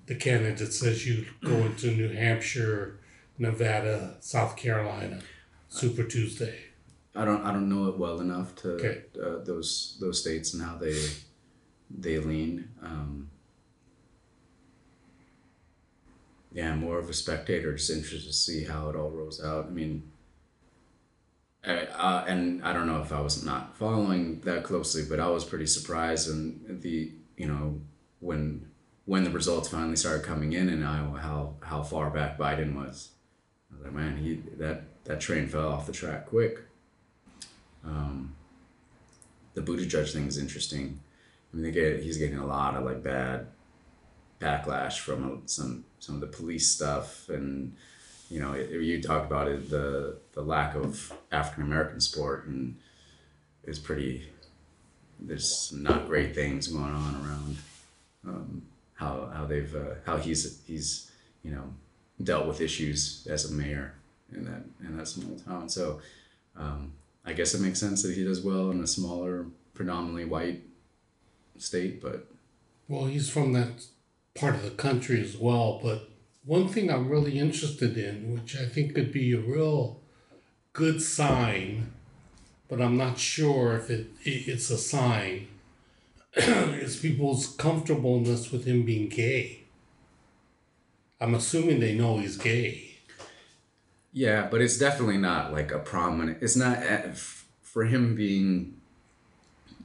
the 0.06 0.14
candidates 0.14 0.82
as 0.84 1.06
you 1.06 1.26
go 1.44 1.54
into 1.66 1.92
New 1.92 2.08
Hampshire, 2.12 2.98
Nevada, 3.38 4.16
South 4.20 4.56
Carolina, 4.56 5.20
Super 5.68 6.04
Tuesday? 6.04 6.58
I 7.14 7.24
don't 7.24 7.42
I 7.44 7.52
don't 7.52 7.68
know 7.68 7.88
it 7.88 7.98
well 7.98 8.20
enough 8.20 8.54
to 8.56 8.72
Okay. 8.74 9.02
uh, 9.22 9.44
those 9.44 9.96
those 10.00 10.20
states 10.20 10.54
and 10.54 10.62
how 10.62 10.76
they 10.76 10.98
they 11.90 12.18
lean. 12.18 12.68
Um, 12.82 13.28
yeah, 16.52 16.74
more 16.74 16.98
of 16.98 17.08
a 17.08 17.14
spectator, 17.14 17.72
just 17.74 17.90
interested 17.90 18.26
to 18.28 18.32
see 18.32 18.64
how 18.64 18.88
it 18.90 18.96
all 18.96 19.10
rolls 19.10 19.42
out. 19.42 19.66
I 19.66 19.70
mean, 19.70 20.10
I, 21.64 21.84
uh, 21.86 22.24
and 22.28 22.62
I 22.62 22.72
don't 22.72 22.86
know 22.86 23.00
if 23.00 23.12
I 23.12 23.20
was 23.20 23.44
not 23.44 23.76
following 23.76 24.40
that 24.40 24.64
closely, 24.64 25.04
but 25.08 25.20
I 25.20 25.28
was 25.28 25.44
pretty 25.44 25.66
surprised 25.66 26.28
and 26.28 26.80
the 26.82 27.12
you 27.36 27.46
know 27.46 27.80
when 28.20 28.66
when 29.04 29.24
the 29.24 29.30
results 29.30 29.68
finally 29.68 29.96
started 29.96 30.24
coming 30.24 30.52
in 30.52 30.68
in 30.68 30.82
Iowa, 30.82 31.18
how 31.18 31.54
how 31.60 31.82
far 31.82 32.10
back 32.10 32.38
Biden 32.38 32.74
was. 32.74 33.10
I 33.70 33.76
was 33.76 33.84
like, 33.84 33.94
man, 33.94 34.16
he 34.16 34.34
that 34.58 34.84
that 35.04 35.20
train 35.20 35.48
fell 35.48 35.68
off 35.68 35.86
the 35.86 35.92
track 35.92 36.26
quick. 36.26 36.60
Um, 37.84 38.34
the 39.54 39.62
Buttigieg 39.62 40.12
thing 40.12 40.26
is 40.26 40.38
interesting. 40.38 41.00
I 41.52 41.56
mean, 41.56 41.64
they 41.64 41.70
get 41.72 42.02
he's 42.02 42.18
getting 42.18 42.38
a 42.38 42.46
lot 42.46 42.76
of 42.76 42.84
like 42.84 43.02
bad 43.02 43.48
backlash 44.40 44.98
from 44.98 45.32
uh, 45.32 45.36
some 45.46 45.84
some 45.98 46.14
of 46.16 46.20
the 46.20 46.26
police 46.28 46.70
stuff, 46.70 47.28
and 47.28 47.74
you 48.30 48.40
know, 48.40 48.52
it, 48.52 48.70
you 48.70 49.02
talked 49.02 49.26
about 49.26 49.48
it 49.48 49.68
the 49.68 50.16
the 50.32 50.42
lack 50.42 50.74
of 50.74 51.12
African 51.32 51.64
American 51.64 52.00
support, 52.00 52.46
and 52.46 52.76
it's 53.64 53.78
pretty. 53.78 54.28
There's 55.24 55.68
some 55.68 55.84
not 55.84 56.06
great 56.06 56.34
things 56.34 56.66
going 56.66 56.82
on 56.92 57.14
around 57.14 57.56
um, 58.26 58.62
how 58.94 59.30
how 59.34 59.46
they've 59.46 59.74
uh, 59.74 59.94
how 60.06 60.16
he's 60.16 60.62
he's 60.66 61.10
you 61.42 61.50
know 61.50 61.64
dealt 62.22 62.46
with 62.46 62.60
issues 62.60 63.26
as 63.30 63.50
a 63.50 63.54
mayor 63.54 63.94
in 64.32 64.44
that 64.44 64.62
in 64.86 64.96
that 64.96 65.08
small 65.08 65.36
town. 65.38 65.68
So 65.68 66.00
um, 66.56 66.92
I 67.24 67.32
guess 67.32 67.54
it 67.54 67.60
makes 67.60 67.78
sense 67.78 68.02
that 68.02 68.14
he 68.14 68.24
does 68.24 68.42
well 68.42 68.70
in 68.70 68.80
a 68.80 68.86
smaller, 68.86 69.46
predominantly 69.74 70.24
white 70.24 70.62
state. 71.58 72.00
But 72.00 72.26
Well, 72.88 73.06
he's 73.06 73.30
from 73.30 73.52
that 73.52 73.86
part 74.34 74.54
of 74.54 74.62
the 74.62 74.70
country 74.70 75.20
as 75.20 75.36
well. 75.36 75.80
But 75.82 76.08
one 76.44 76.68
thing 76.68 76.90
I'm 76.90 77.08
really 77.08 77.38
interested 77.38 77.96
in, 77.96 78.34
which 78.34 78.56
I 78.56 78.66
think 78.66 78.94
could 78.94 79.12
be 79.12 79.32
a 79.32 79.38
real 79.38 80.00
good 80.72 81.00
sign, 81.00 81.92
but 82.68 82.80
I'm 82.80 82.96
not 82.96 83.18
sure 83.18 83.76
if 83.76 83.90
it, 83.90 84.08
it 84.24 84.48
it's 84.48 84.70
a 84.70 84.78
sign, 84.78 85.48
is 86.36 86.96
people's 86.96 87.54
comfortableness 87.56 88.50
with 88.50 88.64
him 88.64 88.84
being 88.84 89.08
gay. 89.08 89.64
I'm 91.20 91.34
assuming 91.34 91.80
they 91.80 91.94
know 91.94 92.18
he's 92.18 92.36
gay. 92.36 92.92
Yeah, 94.12 94.48
but 94.50 94.60
it's 94.60 94.78
definitely 94.78 95.18
not 95.18 95.52
like 95.52 95.72
a 95.72 95.78
prominent. 95.78 96.42
It's 96.42 96.56
not 96.56 96.78
uh, 96.78 97.12
for 97.62 97.84
him 97.84 98.14
being 98.14 98.80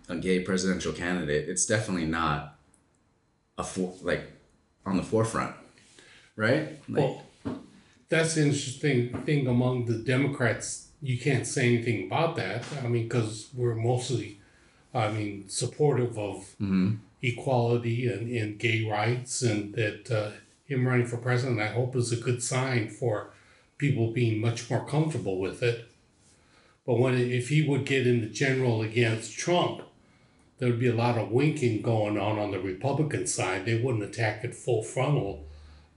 a 0.09 0.17
gay 0.17 0.39
presidential 0.41 0.93
candidate. 0.93 1.47
It's 1.47 1.65
definitely 1.65 2.05
not 2.05 2.57
a 3.57 3.63
for, 3.63 3.93
like 4.01 4.31
on 4.85 4.97
the 4.97 5.03
forefront, 5.03 5.55
right? 6.35 6.79
Like, 6.89 7.03
Well, 7.03 7.23
that's 8.09 8.35
the 8.35 8.43
interesting 8.43 9.21
thing 9.23 9.47
among 9.47 9.85
the 9.85 9.97
Democrats. 9.97 10.89
You 11.01 11.17
can't 11.17 11.45
say 11.45 11.67
anything 11.67 12.07
about 12.07 12.35
that. 12.37 12.63
I 12.83 12.87
mean, 12.87 13.03
because 13.03 13.49
we're 13.53 13.75
mostly, 13.75 14.36
I 14.97 15.11
mean, 15.11 15.47
supportive 15.47 16.17
of 16.17 16.55
equality 17.21 18.07
and, 18.07 18.29
and 18.29 18.59
gay 18.59 18.87
rights, 18.89 19.41
and 19.41 19.73
that 19.75 20.11
uh, 20.11 20.31
him 20.65 20.87
running 20.87 21.07
for 21.07 21.17
president, 21.17 21.59
I 21.59 21.67
hope, 21.67 21.95
is 21.95 22.11
a 22.11 22.17
good 22.17 22.41
sign 22.43 22.89
for 22.89 23.29
people 23.77 24.11
being 24.11 24.41
much 24.41 24.69
more 24.69 24.85
comfortable 24.85 25.39
with 25.39 25.61
it. 25.61 25.85
But 26.85 26.99
when 26.99 27.15
if 27.15 27.49
he 27.49 27.61
would 27.67 27.85
get 27.85 28.07
in 28.07 28.21
the 28.21 28.27
general 28.27 28.81
against 28.81 29.37
Trump, 29.37 29.81
there 30.57 30.69
would 30.69 30.79
be 30.79 30.87
a 30.89 30.95
lot 30.95 31.17
of 31.17 31.31
winking 31.31 31.81
going 31.81 32.17
on 32.17 32.39
on 32.39 32.51
the 32.51 32.59
Republican 32.59 33.27
side. 33.27 33.65
They 33.65 33.79
wouldn't 33.79 34.03
attack 34.03 34.43
it 34.43 34.55
full 34.55 34.83
frontal, 34.83 35.45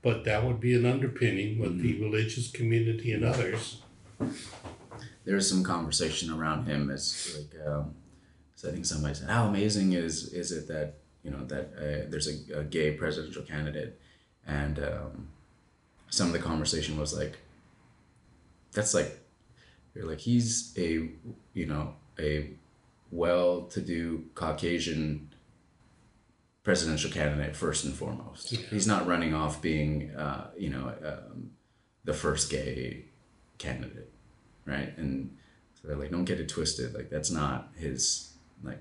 but 0.01 0.25
that 0.25 0.43
would 0.45 0.59
be 0.59 0.75
an 0.75 0.85
underpinning 0.85 1.59
with 1.59 1.81
the 1.81 1.99
religious 2.01 2.51
community 2.51 3.11
and 3.13 3.23
others. 3.23 3.81
there's 5.25 5.49
some 5.49 5.63
conversation 5.63 6.29
around 6.31 6.65
him 6.65 6.89
as 6.89 7.37
like 7.37 7.67
um, 7.67 7.95
so 8.61 8.69
I 8.69 8.73
think 8.73 8.85
somebody 8.85 9.15
said 9.15 9.27
how 9.27 9.47
amazing 9.47 9.93
is 9.93 10.31
is 10.33 10.51
it 10.51 10.67
that 10.67 10.99
you 11.23 11.31
know 11.31 11.43
that 11.45 11.71
uh, 11.77 12.09
there's 12.09 12.27
a, 12.27 12.59
a 12.59 12.63
gay 12.63 12.91
presidential 12.91 13.41
candidate 13.41 13.99
and 14.45 14.77
um, 14.77 15.29
some 16.11 16.27
of 16.27 16.33
the 16.33 16.39
conversation 16.39 16.99
was 16.99 17.17
like 17.17 17.39
that's 18.71 18.93
like 18.93 19.19
you're 19.95 20.05
like 20.05 20.19
he's 20.19 20.73
a 20.77 21.09
you 21.53 21.65
know 21.65 21.95
a 22.19 22.51
well-to-do 23.09 24.25
Caucasian 24.35 25.33
presidential 26.63 27.09
candidate 27.09 27.55
first 27.55 27.83
and 27.83 27.93
foremost. 27.93 28.49
He's 28.49 28.87
not 28.87 29.07
running 29.07 29.33
off 29.33 29.59
being 29.61 30.11
uh, 30.11 30.51
you 30.55 30.69
know 30.69 30.93
um, 31.03 31.49
the 32.03 32.13
first 32.13 32.51
gay 32.51 33.05
candidate 33.57 34.11
right? 34.65 34.97
And 34.97 35.35
so 35.75 35.87
they're 35.87 35.97
like, 35.97 36.11
don't 36.11 36.25
get 36.25 36.39
it 36.39 36.49
twisted. 36.49 36.93
Like 36.93 37.09
that's 37.09 37.31
not 37.31 37.69
his 37.75 38.30
like 38.63 38.79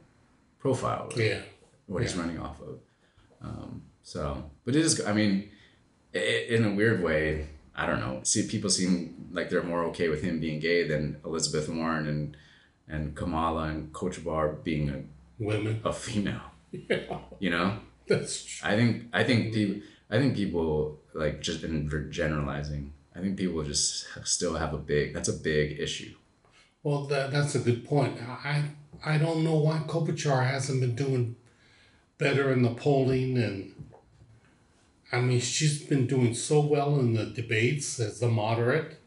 profile. 0.58 1.10
Yeah. 1.16 1.40
What 1.86 2.02
he's 2.02 2.16
running 2.16 2.38
off 2.38 2.60
of. 2.60 2.78
Um, 3.42 3.82
so, 4.02 4.50
but 4.64 4.76
it 4.76 4.84
is. 4.84 5.04
I 5.04 5.12
mean, 5.12 5.50
i 6.14 6.18
in 6.18 6.64
a 6.64 6.74
weird 6.74 7.02
way, 7.02 7.48
I 7.74 7.86
don't 7.86 8.00
know. 8.00 8.20
See, 8.22 8.46
people 8.46 8.70
seem 8.70 9.28
like 9.32 9.50
they're 9.50 9.62
more 9.62 9.84
okay 9.86 10.08
with 10.08 10.22
him 10.22 10.40
being 10.40 10.60
gay 10.60 10.86
than 10.86 11.16
Elizabeth 11.24 11.68
Warren 11.68 12.06
and 12.06 12.36
and 12.88 13.14
Kamala 13.14 13.64
and 13.64 13.92
Klobuchar 13.92 14.62
being 14.64 14.90
a, 14.90 15.02
Women. 15.38 15.80
a 15.84 15.92
female. 15.92 16.42
Yeah. 16.72 17.18
You 17.38 17.48
know, 17.50 17.78
That's 18.06 18.44
true. 18.44 18.68
I 18.70 18.76
think 18.76 19.04
I 19.12 19.24
think 19.24 19.54
people 19.54 19.82
I 20.10 20.18
think 20.18 20.36
people 20.36 20.98
like 21.14 21.40
just 21.40 21.64
in 21.64 21.88
generalizing. 22.10 22.92
I 23.14 23.20
think 23.20 23.36
people 23.36 23.62
just 23.64 24.06
still 24.24 24.54
have 24.56 24.74
a 24.74 24.78
big. 24.78 25.14
That's 25.14 25.28
a 25.28 25.32
big 25.32 25.80
issue. 25.80 26.14
Well, 26.82 27.04
that, 27.06 27.30
that's 27.30 27.54
a 27.54 27.58
good 27.58 27.84
point. 27.84 28.18
I 28.20 28.64
I 29.04 29.18
don't 29.18 29.44
know 29.44 29.56
why 29.56 29.82
Klobuchar 29.86 30.46
hasn't 30.46 30.80
been 30.80 30.94
doing 30.94 31.36
better 32.18 32.52
in 32.52 32.62
the 32.62 32.74
polling, 32.74 33.38
and 33.38 33.72
I 35.10 35.20
mean 35.20 35.40
she's 35.40 35.82
been 35.82 36.06
doing 36.06 36.34
so 36.34 36.60
well 36.60 37.00
in 37.00 37.14
the 37.14 37.26
debates 37.26 37.98
as 37.98 38.20
the 38.20 38.28
moderate. 38.28 39.00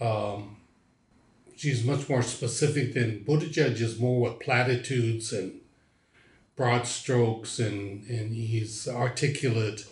Um, 0.00 0.56
she's 1.56 1.84
much 1.84 2.08
more 2.08 2.22
specific 2.22 2.94
than 2.94 3.24
Buttigieg 3.24 3.80
is 3.80 4.00
more 4.00 4.20
with 4.20 4.40
platitudes 4.40 5.32
and 5.32 5.60
broad 6.56 6.86
strokes, 6.86 7.58
and 7.58 8.04
and 8.08 8.34
he's 8.34 8.88
articulate. 8.88 9.86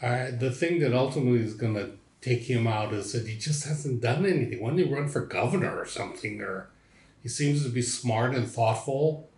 I, 0.00 0.30
the 0.30 0.50
thing 0.50 0.80
that 0.80 0.94
ultimately 0.94 1.40
is 1.40 1.54
going 1.54 1.74
to 1.74 1.90
take 2.22 2.44
him 2.44 2.66
out 2.66 2.94
is 2.94 3.12
that 3.12 3.26
he 3.26 3.36
just 3.36 3.66
hasn't 3.66 4.00
done 4.00 4.24
anything. 4.24 4.62
When 4.62 4.78
he 4.78 4.84
run 4.84 5.08
for 5.08 5.26
governor 5.26 5.78
or 5.78 5.86
something, 5.86 6.40
or 6.40 6.70
he 7.24 7.30
seems 7.30 7.64
to 7.64 7.70
be 7.70 7.80
smart 7.80 8.34
and 8.34 8.46
thoughtful, 8.46 9.30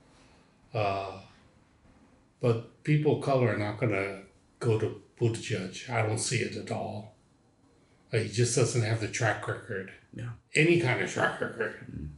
uh, 0.75 1.21
but 2.41 2.83
people 2.83 3.19
of 3.19 3.23
color 3.23 3.55
are 3.55 3.57
not 3.57 3.79
going 3.79 3.93
to 3.93 4.23
go 4.59 4.77
to 4.77 5.01
Buttigieg. 5.21 5.89
I 5.89 6.03
don't 6.03 6.19
see 6.19 6.39
it 6.39 6.57
at 6.57 6.73
all. 6.73 7.15
Uh, 8.13 8.19
he 8.19 8.29
just 8.29 8.57
doesn't 8.57 8.83
have 8.83 9.01
the 9.01 9.07
track 9.07 9.47
record. 9.47 9.93
Yeah. 10.13 10.31
Any 10.57 10.81
kind 10.81 11.01
of 11.01 11.09
track 11.09 11.41
record. 11.41 12.11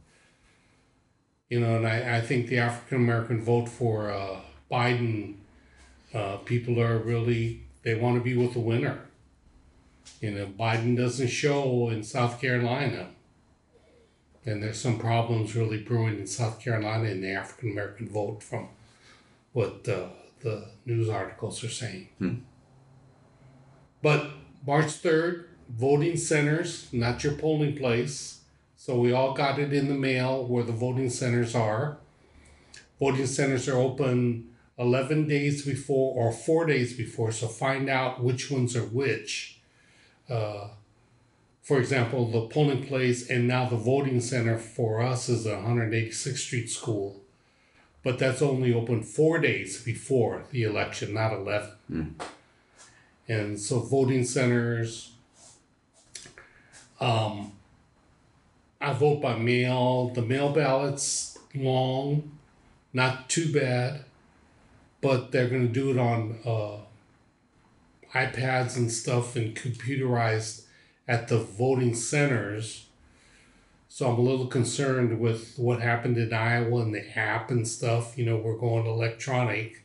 You 1.49 1.59
know, 1.59 1.75
and 1.75 1.87
I, 1.87 2.17
I 2.17 2.21
think 2.21 2.47
the 2.47 2.57
African 2.57 2.97
American 2.97 3.39
vote 3.43 3.69
for 3.69 4.11
uh, 4.11 4.41
Biden, 4.71 5.35
uh, 6.15 6.37
people 6.37 6.81
are 6.81 6.97
really, 6.97 7.61
they 7.83 7.93
want 7.93 8.17
to 8.17 8.23
be 8.23 8.35
with 8.35 8.53
the 8.53 8.59
winner. 8.59 9.01
You 10.19 10.31
know, 10.31 10.47
Biden 10.47 10.97
doesn't 10.97 11.27
show 11.27 11.89
in 11.89 12.01
South 12.03 12.41
Carolina. 12.41 13.09
And 14.49 14.63
there's 14.63 14.81
some 14.81 14.97
problems 14.97 15.55
really 15.55 15.77
brewing 15.77 16.17
in 16.19 16.25
South 16.25 16.59
Carolina 16.59 17.09
in 17.09 17.21
the 17.21 17.31
African 17.31 17.71
American 17.71 18.09
vote 18.09 18.41
from 18.41 18.69
what 19.53 19.87
uh, 19.87 20.07
the 20.41 20.69
news 20.87 21.07
articles 21.07 21.63
are 21.63 21.69
saying. 21.69 22.09
But 24.01 24.31
March 24.65 24.87
3rd, 25.03 25.45
voting 25.69 26.17
centers, 26.17 26.87
not 26.91 27.23
your 27.23 27.33
polling 27.33 27.75
place. 27.77 28.41
So 28.75 28.97
we 28.99 29.11
all 29.11 29.33
got 29.33 29.59
it 29.59 29.71
in 29.71 29.87
the 29.87 29.93
mail 29.93 30.45
where 30.45 30.63
the 30.63 30.71
voting 30.71 31.11
centers 31.11 31.53
are. 31.53 31.99
Voting 32.99 33.27
centers 33.27 33.67
are 33.69 33.77
open 33.77 34.49
11 34.79 35.27
days 35.27 35.63
before 35.63 36.15
or 36.15 36.31
four 36.31 36.65
days 36.65 36.93
before, 36.93 37.31
so 37.31 37.47
find 37.47 37.87
out 37.87 38.23
which 38.23 38.49
ones 38.49 38.75
are 38.75 38.85
which. 38.85 39.59
Uh, 40.27 40.69
for 41.69 41.79
example, 41.79 42.25
the 42.25 42.47
polling 42.47 42.83
place 42.83 43.29
and 43.29 43.47
now 43.47 43.69
the 43.69 43.75
voting 43.75 44.19
center 44.19 44.57
for 44.57 45.03
us 45.03 45.29
is 45.29 45.43
the 45.43 45.51
186th 45.51 46.37
Street 46.37 46.67
School, 46.67 47.21
but 48.03 48.17
that's 48.17 48.41
only 48.41 48.73
open 48.73 49.03
four 49.03 49.37
days 49.37 49.83
before 49.83 50.45
the 50.49 50.63
election, 50.63 51.13
not 51.13 51.31
11. 51.31 51.69
And 53.27 53.59
so 53.59 53.81
voting 53.81 54.23
centers, 54.23 55.11
um, 56.99 57.51
I 58.81 58.93
vote 58.93 59.21
by 59.21 59.37
mail. 59.37 60.09
The 60.09 60.23
mail 60.23 60.51
ballots 60.51 61.37
long, 61.53 62.31
not 62.93 63.29
too 63.29 63.53
bad, 63.53 64.05
but 65.01 65.31
they're 65.31 65.49
going 65.49 65.67
to 65.67 65.71
do 65.71 65.91
it 65.91 65.99
on 65.99 66.39
uh, 66.43 66.77
iPads 68.17 68.75
and 68.75 68.91
stuff 68.91 69.35
and 69.35 69.55
computerized 69.55 70.63
at 71.09 71.27
the 71.27 71.39
voting 71.39 71.95
centers. 71.95 72.85
So 73.89 74.09
I'm 74.09 74.19
a 74.19 74.21
little 74.21 74.45
concerned 74.45 75.19
with 75.19 75.55
what 75.57 75.81
happened 75.81 76.17
in 76.17 76.31
Iowa 76.31 76.81
and 76.83 76.93
the 76.93 77.17
app 77.17 77.49
and 77.49 77.67
stuff. 77.67 78.15
You 78.15 78.25
know, 78.25 78.37
we're 78.37 78.55
going 78.55 78.85
electronic 78.85 79.83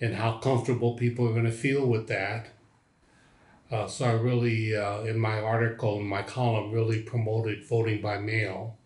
and 0.00 0.16
how 0.16 0.38
comfortable 0.38 0.94
people 0.94 1.28
are 1.28 1.32
going 1.32 1.44
to 1.44 1.52
feel 1.52 1.86
with 1.86 2.08
that. 2.08 2.48
Uh, 3.70 3.86
so 3.86 4.04
I 4.04 4.12
really, 4.12 4.76
uh, 4.76 5.02
in 5.02 5.16
my 5.16 5.40
article, 5.40 6.00
in 6.00 6.06
my 6.06 6.22
column, 6.22 6.72
really 6.72 7.02
promoted 7.02 7.64
voting 7.66 8.02
by 8.02 8.18
mail. 8.18 8.76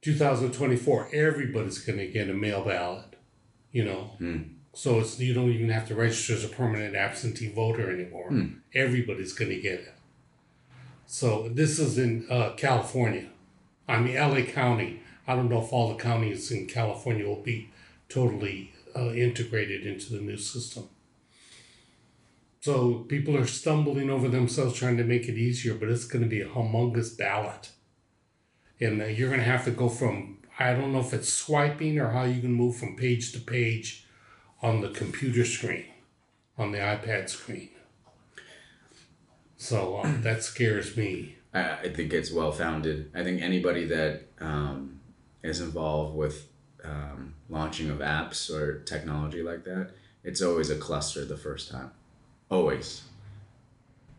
2024, 0.00 1.10
everybody's 1.12 1.78
going 1.80 1.98
to 1.98 2.06
get 2.06 2.30
a 2.30 2.34
mail 2.34 2.64
ballot, 2.64 3.16
you 3.70 3.84
know. 3.84 4.12
So 4.72 5.00
it's 5.00 5.20
you 5.20 5.34
don't 5.34 5.50
even 5.50 5.68
have 5.68 5.86
to 5.88 5.94
register 5.94 6.32
as 6.32 6.44
a 6.44 6.48
permanent 6.48 6.96
absentee 6.96 7.52
voter 7.52 7.90
anymore. 7.90 8.30
Everybody's 8.74 9.34
going 9.34 9.50
to 9.50 9.60
get 9.60 9.80
it. 9.80 9.92
So 11.06 11.48
this 11.48 11.78
is 11.78 11.98
in 11.98 12.26
uh, 12.28 12.52
California. 12.56 13.28
I 13.88 14.00
mean, 14.00 14.16
LA 14.16 14.42
County. 14.42 15.02
I 15.26 15.36
don't 15.36 15.48
know 15.48 15.62
if 15.62 15.72
all 15.72 15.88
the 15.88 16.02
counties 16.02 16.50
in 16.50 16.66
California 16.66 17.26
will 17.26 17.42
be 17.42 17.70
totally 18.08 18.72
uh, 18.94 19.12
integrated 19.12 19.86
into 19.86 20.12
the 20.12 20.20
new 20.20 20.36
system. 20.36 20.88
So 22.60 23.04
people 23.08 23.36
are 23.36 23.46
stumbling 23.46 24.10
over 24.10 24.28
themselves 24.28 24.74
trying 24.74 24.96
to 24.96 25.04
make 25.04 25.28
it 25.28 25.38
easier, 25.38 25.74
but 25.74 25.88
it's 25.88 26.04
going 26.04 26.24
to 26.24 26.28
be 26.28 26.40
a 26.40 26.48
humongous 26.48 27.16
ballot. 27.16 27.70
And 28.80 29.00
uh, 29.00 29.04
you're 29.04 29.28
going 29.28 29.40
to 29.40 29.46
have 29.46 29.64
to 29.66 29.70
go 29.70 29.88
from, 29.88 30.38
I 30.58 30.72
don't 30.72 30.92
know 30.92 31.00
if 31.00 31.14
it's 31.14 31.32
swiping 31.32 32.00
or 32.00 32.10
how 32.10 32.24
you 32.24 32.40
can 32.40 32.52
move 32.52 32.76
from 32.76 32.96
page 32.96 33.32
to 33.32 33.38
page 33.38 34.06
on 34.62 34.80
the 34.80 34.88
computer 34.88 35.44
screen, 35.44 35.86
on 36.58 36.72
the 36.72 36.78
iPad 36.78 37.28
screen. 37.28 37.70
So 39.66 40.00
um, 40.02 40.22
that 40.22 40.44
scares 40.44 40.96
me. 40.96 41.36
I, 41.52 41.62
I 41.86 41.88
think 41.92 42.12
it's 42.12 42.30
well 42.30 42.52
founded. 42.52 43.10
I 43.14 43.24
think 43.24 43.42
anybody 43.42 43.84
that 43.86 44.28
um, 44.40 45.00
is 45.42 45.60
involved 45.60 46.16
with 46.16 46.48
um, 46.84 47.34
launching 47.48 47.90
of 47.90 47.98
apps 47.98 48.48
or 48.48 48.80
technology 48.84 49.42
like 49.42 49.64
that, 49.64 49.90
it's 50.22 50.40
always 50.40 50.70
a 50.70 50.76
cluster 50.76 51.24
the 51.24 51.36
first 51.36 51.70
time. 51.70 51.90
Always. 52.48 53.02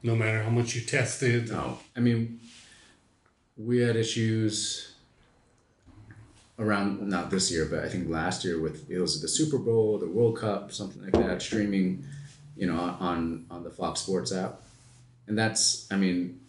no 0.03 0.15
matter 0.15 0.43
how 0.43 0.49
much 0.49 0.75
you 0.75 0.81
tested. 0.81 1.49
No, 1.49 1.79
I 1.95 1.99
mean, 2.01 2.39
we 3.57 3.79
had 3.79 3.95
issues 3.95 4.93
around 6.59 7.07
not 7.07 7.29
this 7.29 7.51
year, 7.51 7.65
but 7.69 7.83
I 7.85 7.89
think 7.89 8.09
last 8.09 8.43
year 8.43 8.59
with 8.59 8.89
it 8.89 8.99
was 8.99 9.21
the 9.21 9.27
Super 9.27 9.57
Bowl, 9.57 9.97
the 9.97 10.07
World 10.07 10.37
Cup, 10.37 10.71
something 10.73 11.01
like 11.03 11.13
that, 11.13 11.41
streaming, 11.41 12.03
you 12.55 12.67
know, 12.67 12.79
on 12.99 13.45
on 13.49 13.63
the 13.63 13.69
Fox 13.69 14.01
Sports 14.01 14.31
app, 14.33 14.61
and 15.27 15.37
that's 15.37 15.91
I 15.91 15.97
mean, 15.97 16.39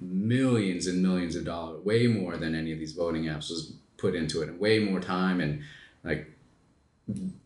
millions 0.00 0.86
and 0.86 1.02
millions 1.02 1.36
of 1.36 1.44
dollars, 1.44 1.84
way 1.84 2.06
more 2.06 2.36
than 2.36 2.54
any 2.54 2.72
of 2.72 2.78
these 2.78 2.92
voting 2.92 3.24
apps 3.24 3.50
was 3.50 3.74
put 3.96 4.14
into 4.14 4.42
it, 4.42 4.48
and 4.48 4.58
way 4.58 4.78
more 4.78 5.00
time 5.00 5.40
and 5.40 5.62
like 6.04 6.30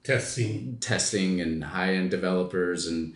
testing. 0.02 0.78
testing 0.80 1.40
and 1.40 1.64
high 1.64 1.94
end 1.94 2.10
developers 2.10 2.86
and 2.86 3.14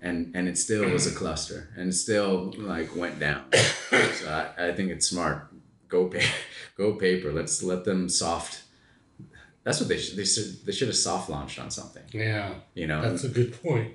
and 0.00 0.32
and 0.34 0.48
it 0.48 0.58
still 0.58 0.88
was 0.90 1.06
a 1.06 1.14
cluster 1.14 1.70
and 1.76 1.94
still 1.94 2.52
like 2.58 2.94
went 2.96 3.18
down. 3.18 3.44
so 3.90 4.52
I, 4.58 4.68
I 4.68 4.72
think 4.72 4.90
it's 4.90 5.06
smart. 5.06 5.48
Go 5.88 6.06
pay, 6.06 6.26
go 6.76 6.94
paper. 6.94 7.32
Let's 7.32 7.62
let 7.62 7.84
them 7.84 8.08
soft. 8.08 8.62
That's 9.64 9.78
what 9.78 9.88
they 9.88 9.98
should. 9.98 10.16
They 10.16 10.24
should. 10.24 10.66
They 10.66 10.72
should 10.72 10.88
have 10.88 10.96
soft 10.96 11.30
launched 11.30 11.60
on 11.60 11.70
something. 11.70 12.02
Yeah, 12.12 12.54
You 12.74 12.88
know, 12.88 13.00
that's 13.00 13.22
a 13.24 13.28
good 13.28 13.62
point. 13.62 13.92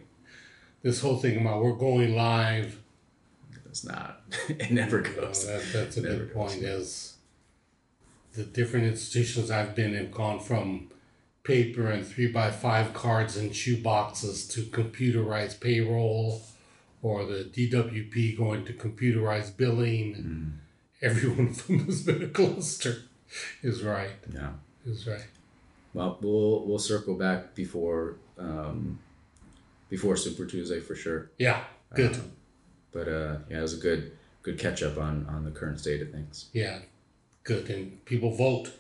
This 0.82 1.02
whole 1.02 1.18
thing 1.18 1.42
about 1.42 1.62
we're 1.62 1.74
going 1.74 2.16
live. 2.16 2.80
It's 3.78 3.86
not. 3.86 4.22
It 4.50 4.72
never 4.72 5.02
goes. 5.02 5.46
that, 5.46 5.64
that's 5.72 5.98
a 5.98 6.02
good 6.02 6.34
goes. 6.34 6.52
point. 6.52 6.64
As 6.64 7.18
the 8.34 8.44
different 8.44 8.86
institutions 8.88 9.52
I've 9.52 9.76
been 9.76 9.94
in 9.94 10.12
gone 10.12 10.40
from 10.40 10.90
paper 11.44 11.90
and 11.90 12.06
three 12.06 12.28
by 12.28 12.52
five 12.52 12.94
cards 12.94 13.38
and 13.38 13.56
shoe 13.56 13.78
boxes 13.82 14.48
to 14.50 14.62
computerized 14.64 15.60
payroll, 15.60 16.42
or 17.02 17.26
the 17.26 17.44
DWP 17.44 18.38
going 18.38 18.66
to 18.66 18.74
computerized 18.74 19.58
billing. 19.58 20.16
Mm. 20.16 20.52
Every 21.02 21.30
one 21.30 21.48
of 21.50 21.68
them 21.68 21.86
has 21.86 22.02
been 22.04 22.24
a 22.24 22.28
cluster. 22.28 23.04
Is 23.62 23.84
right. 23.84 24.12
Yeah. 24.34 24.52
Is 24.86 25.06
right. 25.06 25.28
Well, 25.94 26.18
we'll 26.22 26.66
we'll 26.66 26.80
circle 26.80 27.16
back 27.16 27.54
before 27.54 28.16
um, 28.40 29.00
before 29.90 30.16
Super 30.16 30.46
Tuesday 30.46 30.80
for 30.80 30.96
sure. 30.96 31.30
Yeah. 31.38 31.64
Good. 31.94 32.16
Um, 32.16 32.32
but 32.92 33.08
uh, 33.08 33.38
yeah, 33.50 33.60
it 33.60 33.62
was 33.62 33.78
a 33.78 33.82
good 33.82 34.12
good 34.44 34.60
catch 34.60 34.84
up 34.84 34.98
on 34.98 35.26
on 35.30 35.44
the 35.44 35.52
current 35.52 35.80
state 35.80 36.02
of 36.02 36.12
things. 36.12 36.50
Yeah, 36.54 36.80
good. 37.44 37.70
And 37.70 38.04
people 38.06 38.32
vote. 38.32 38.72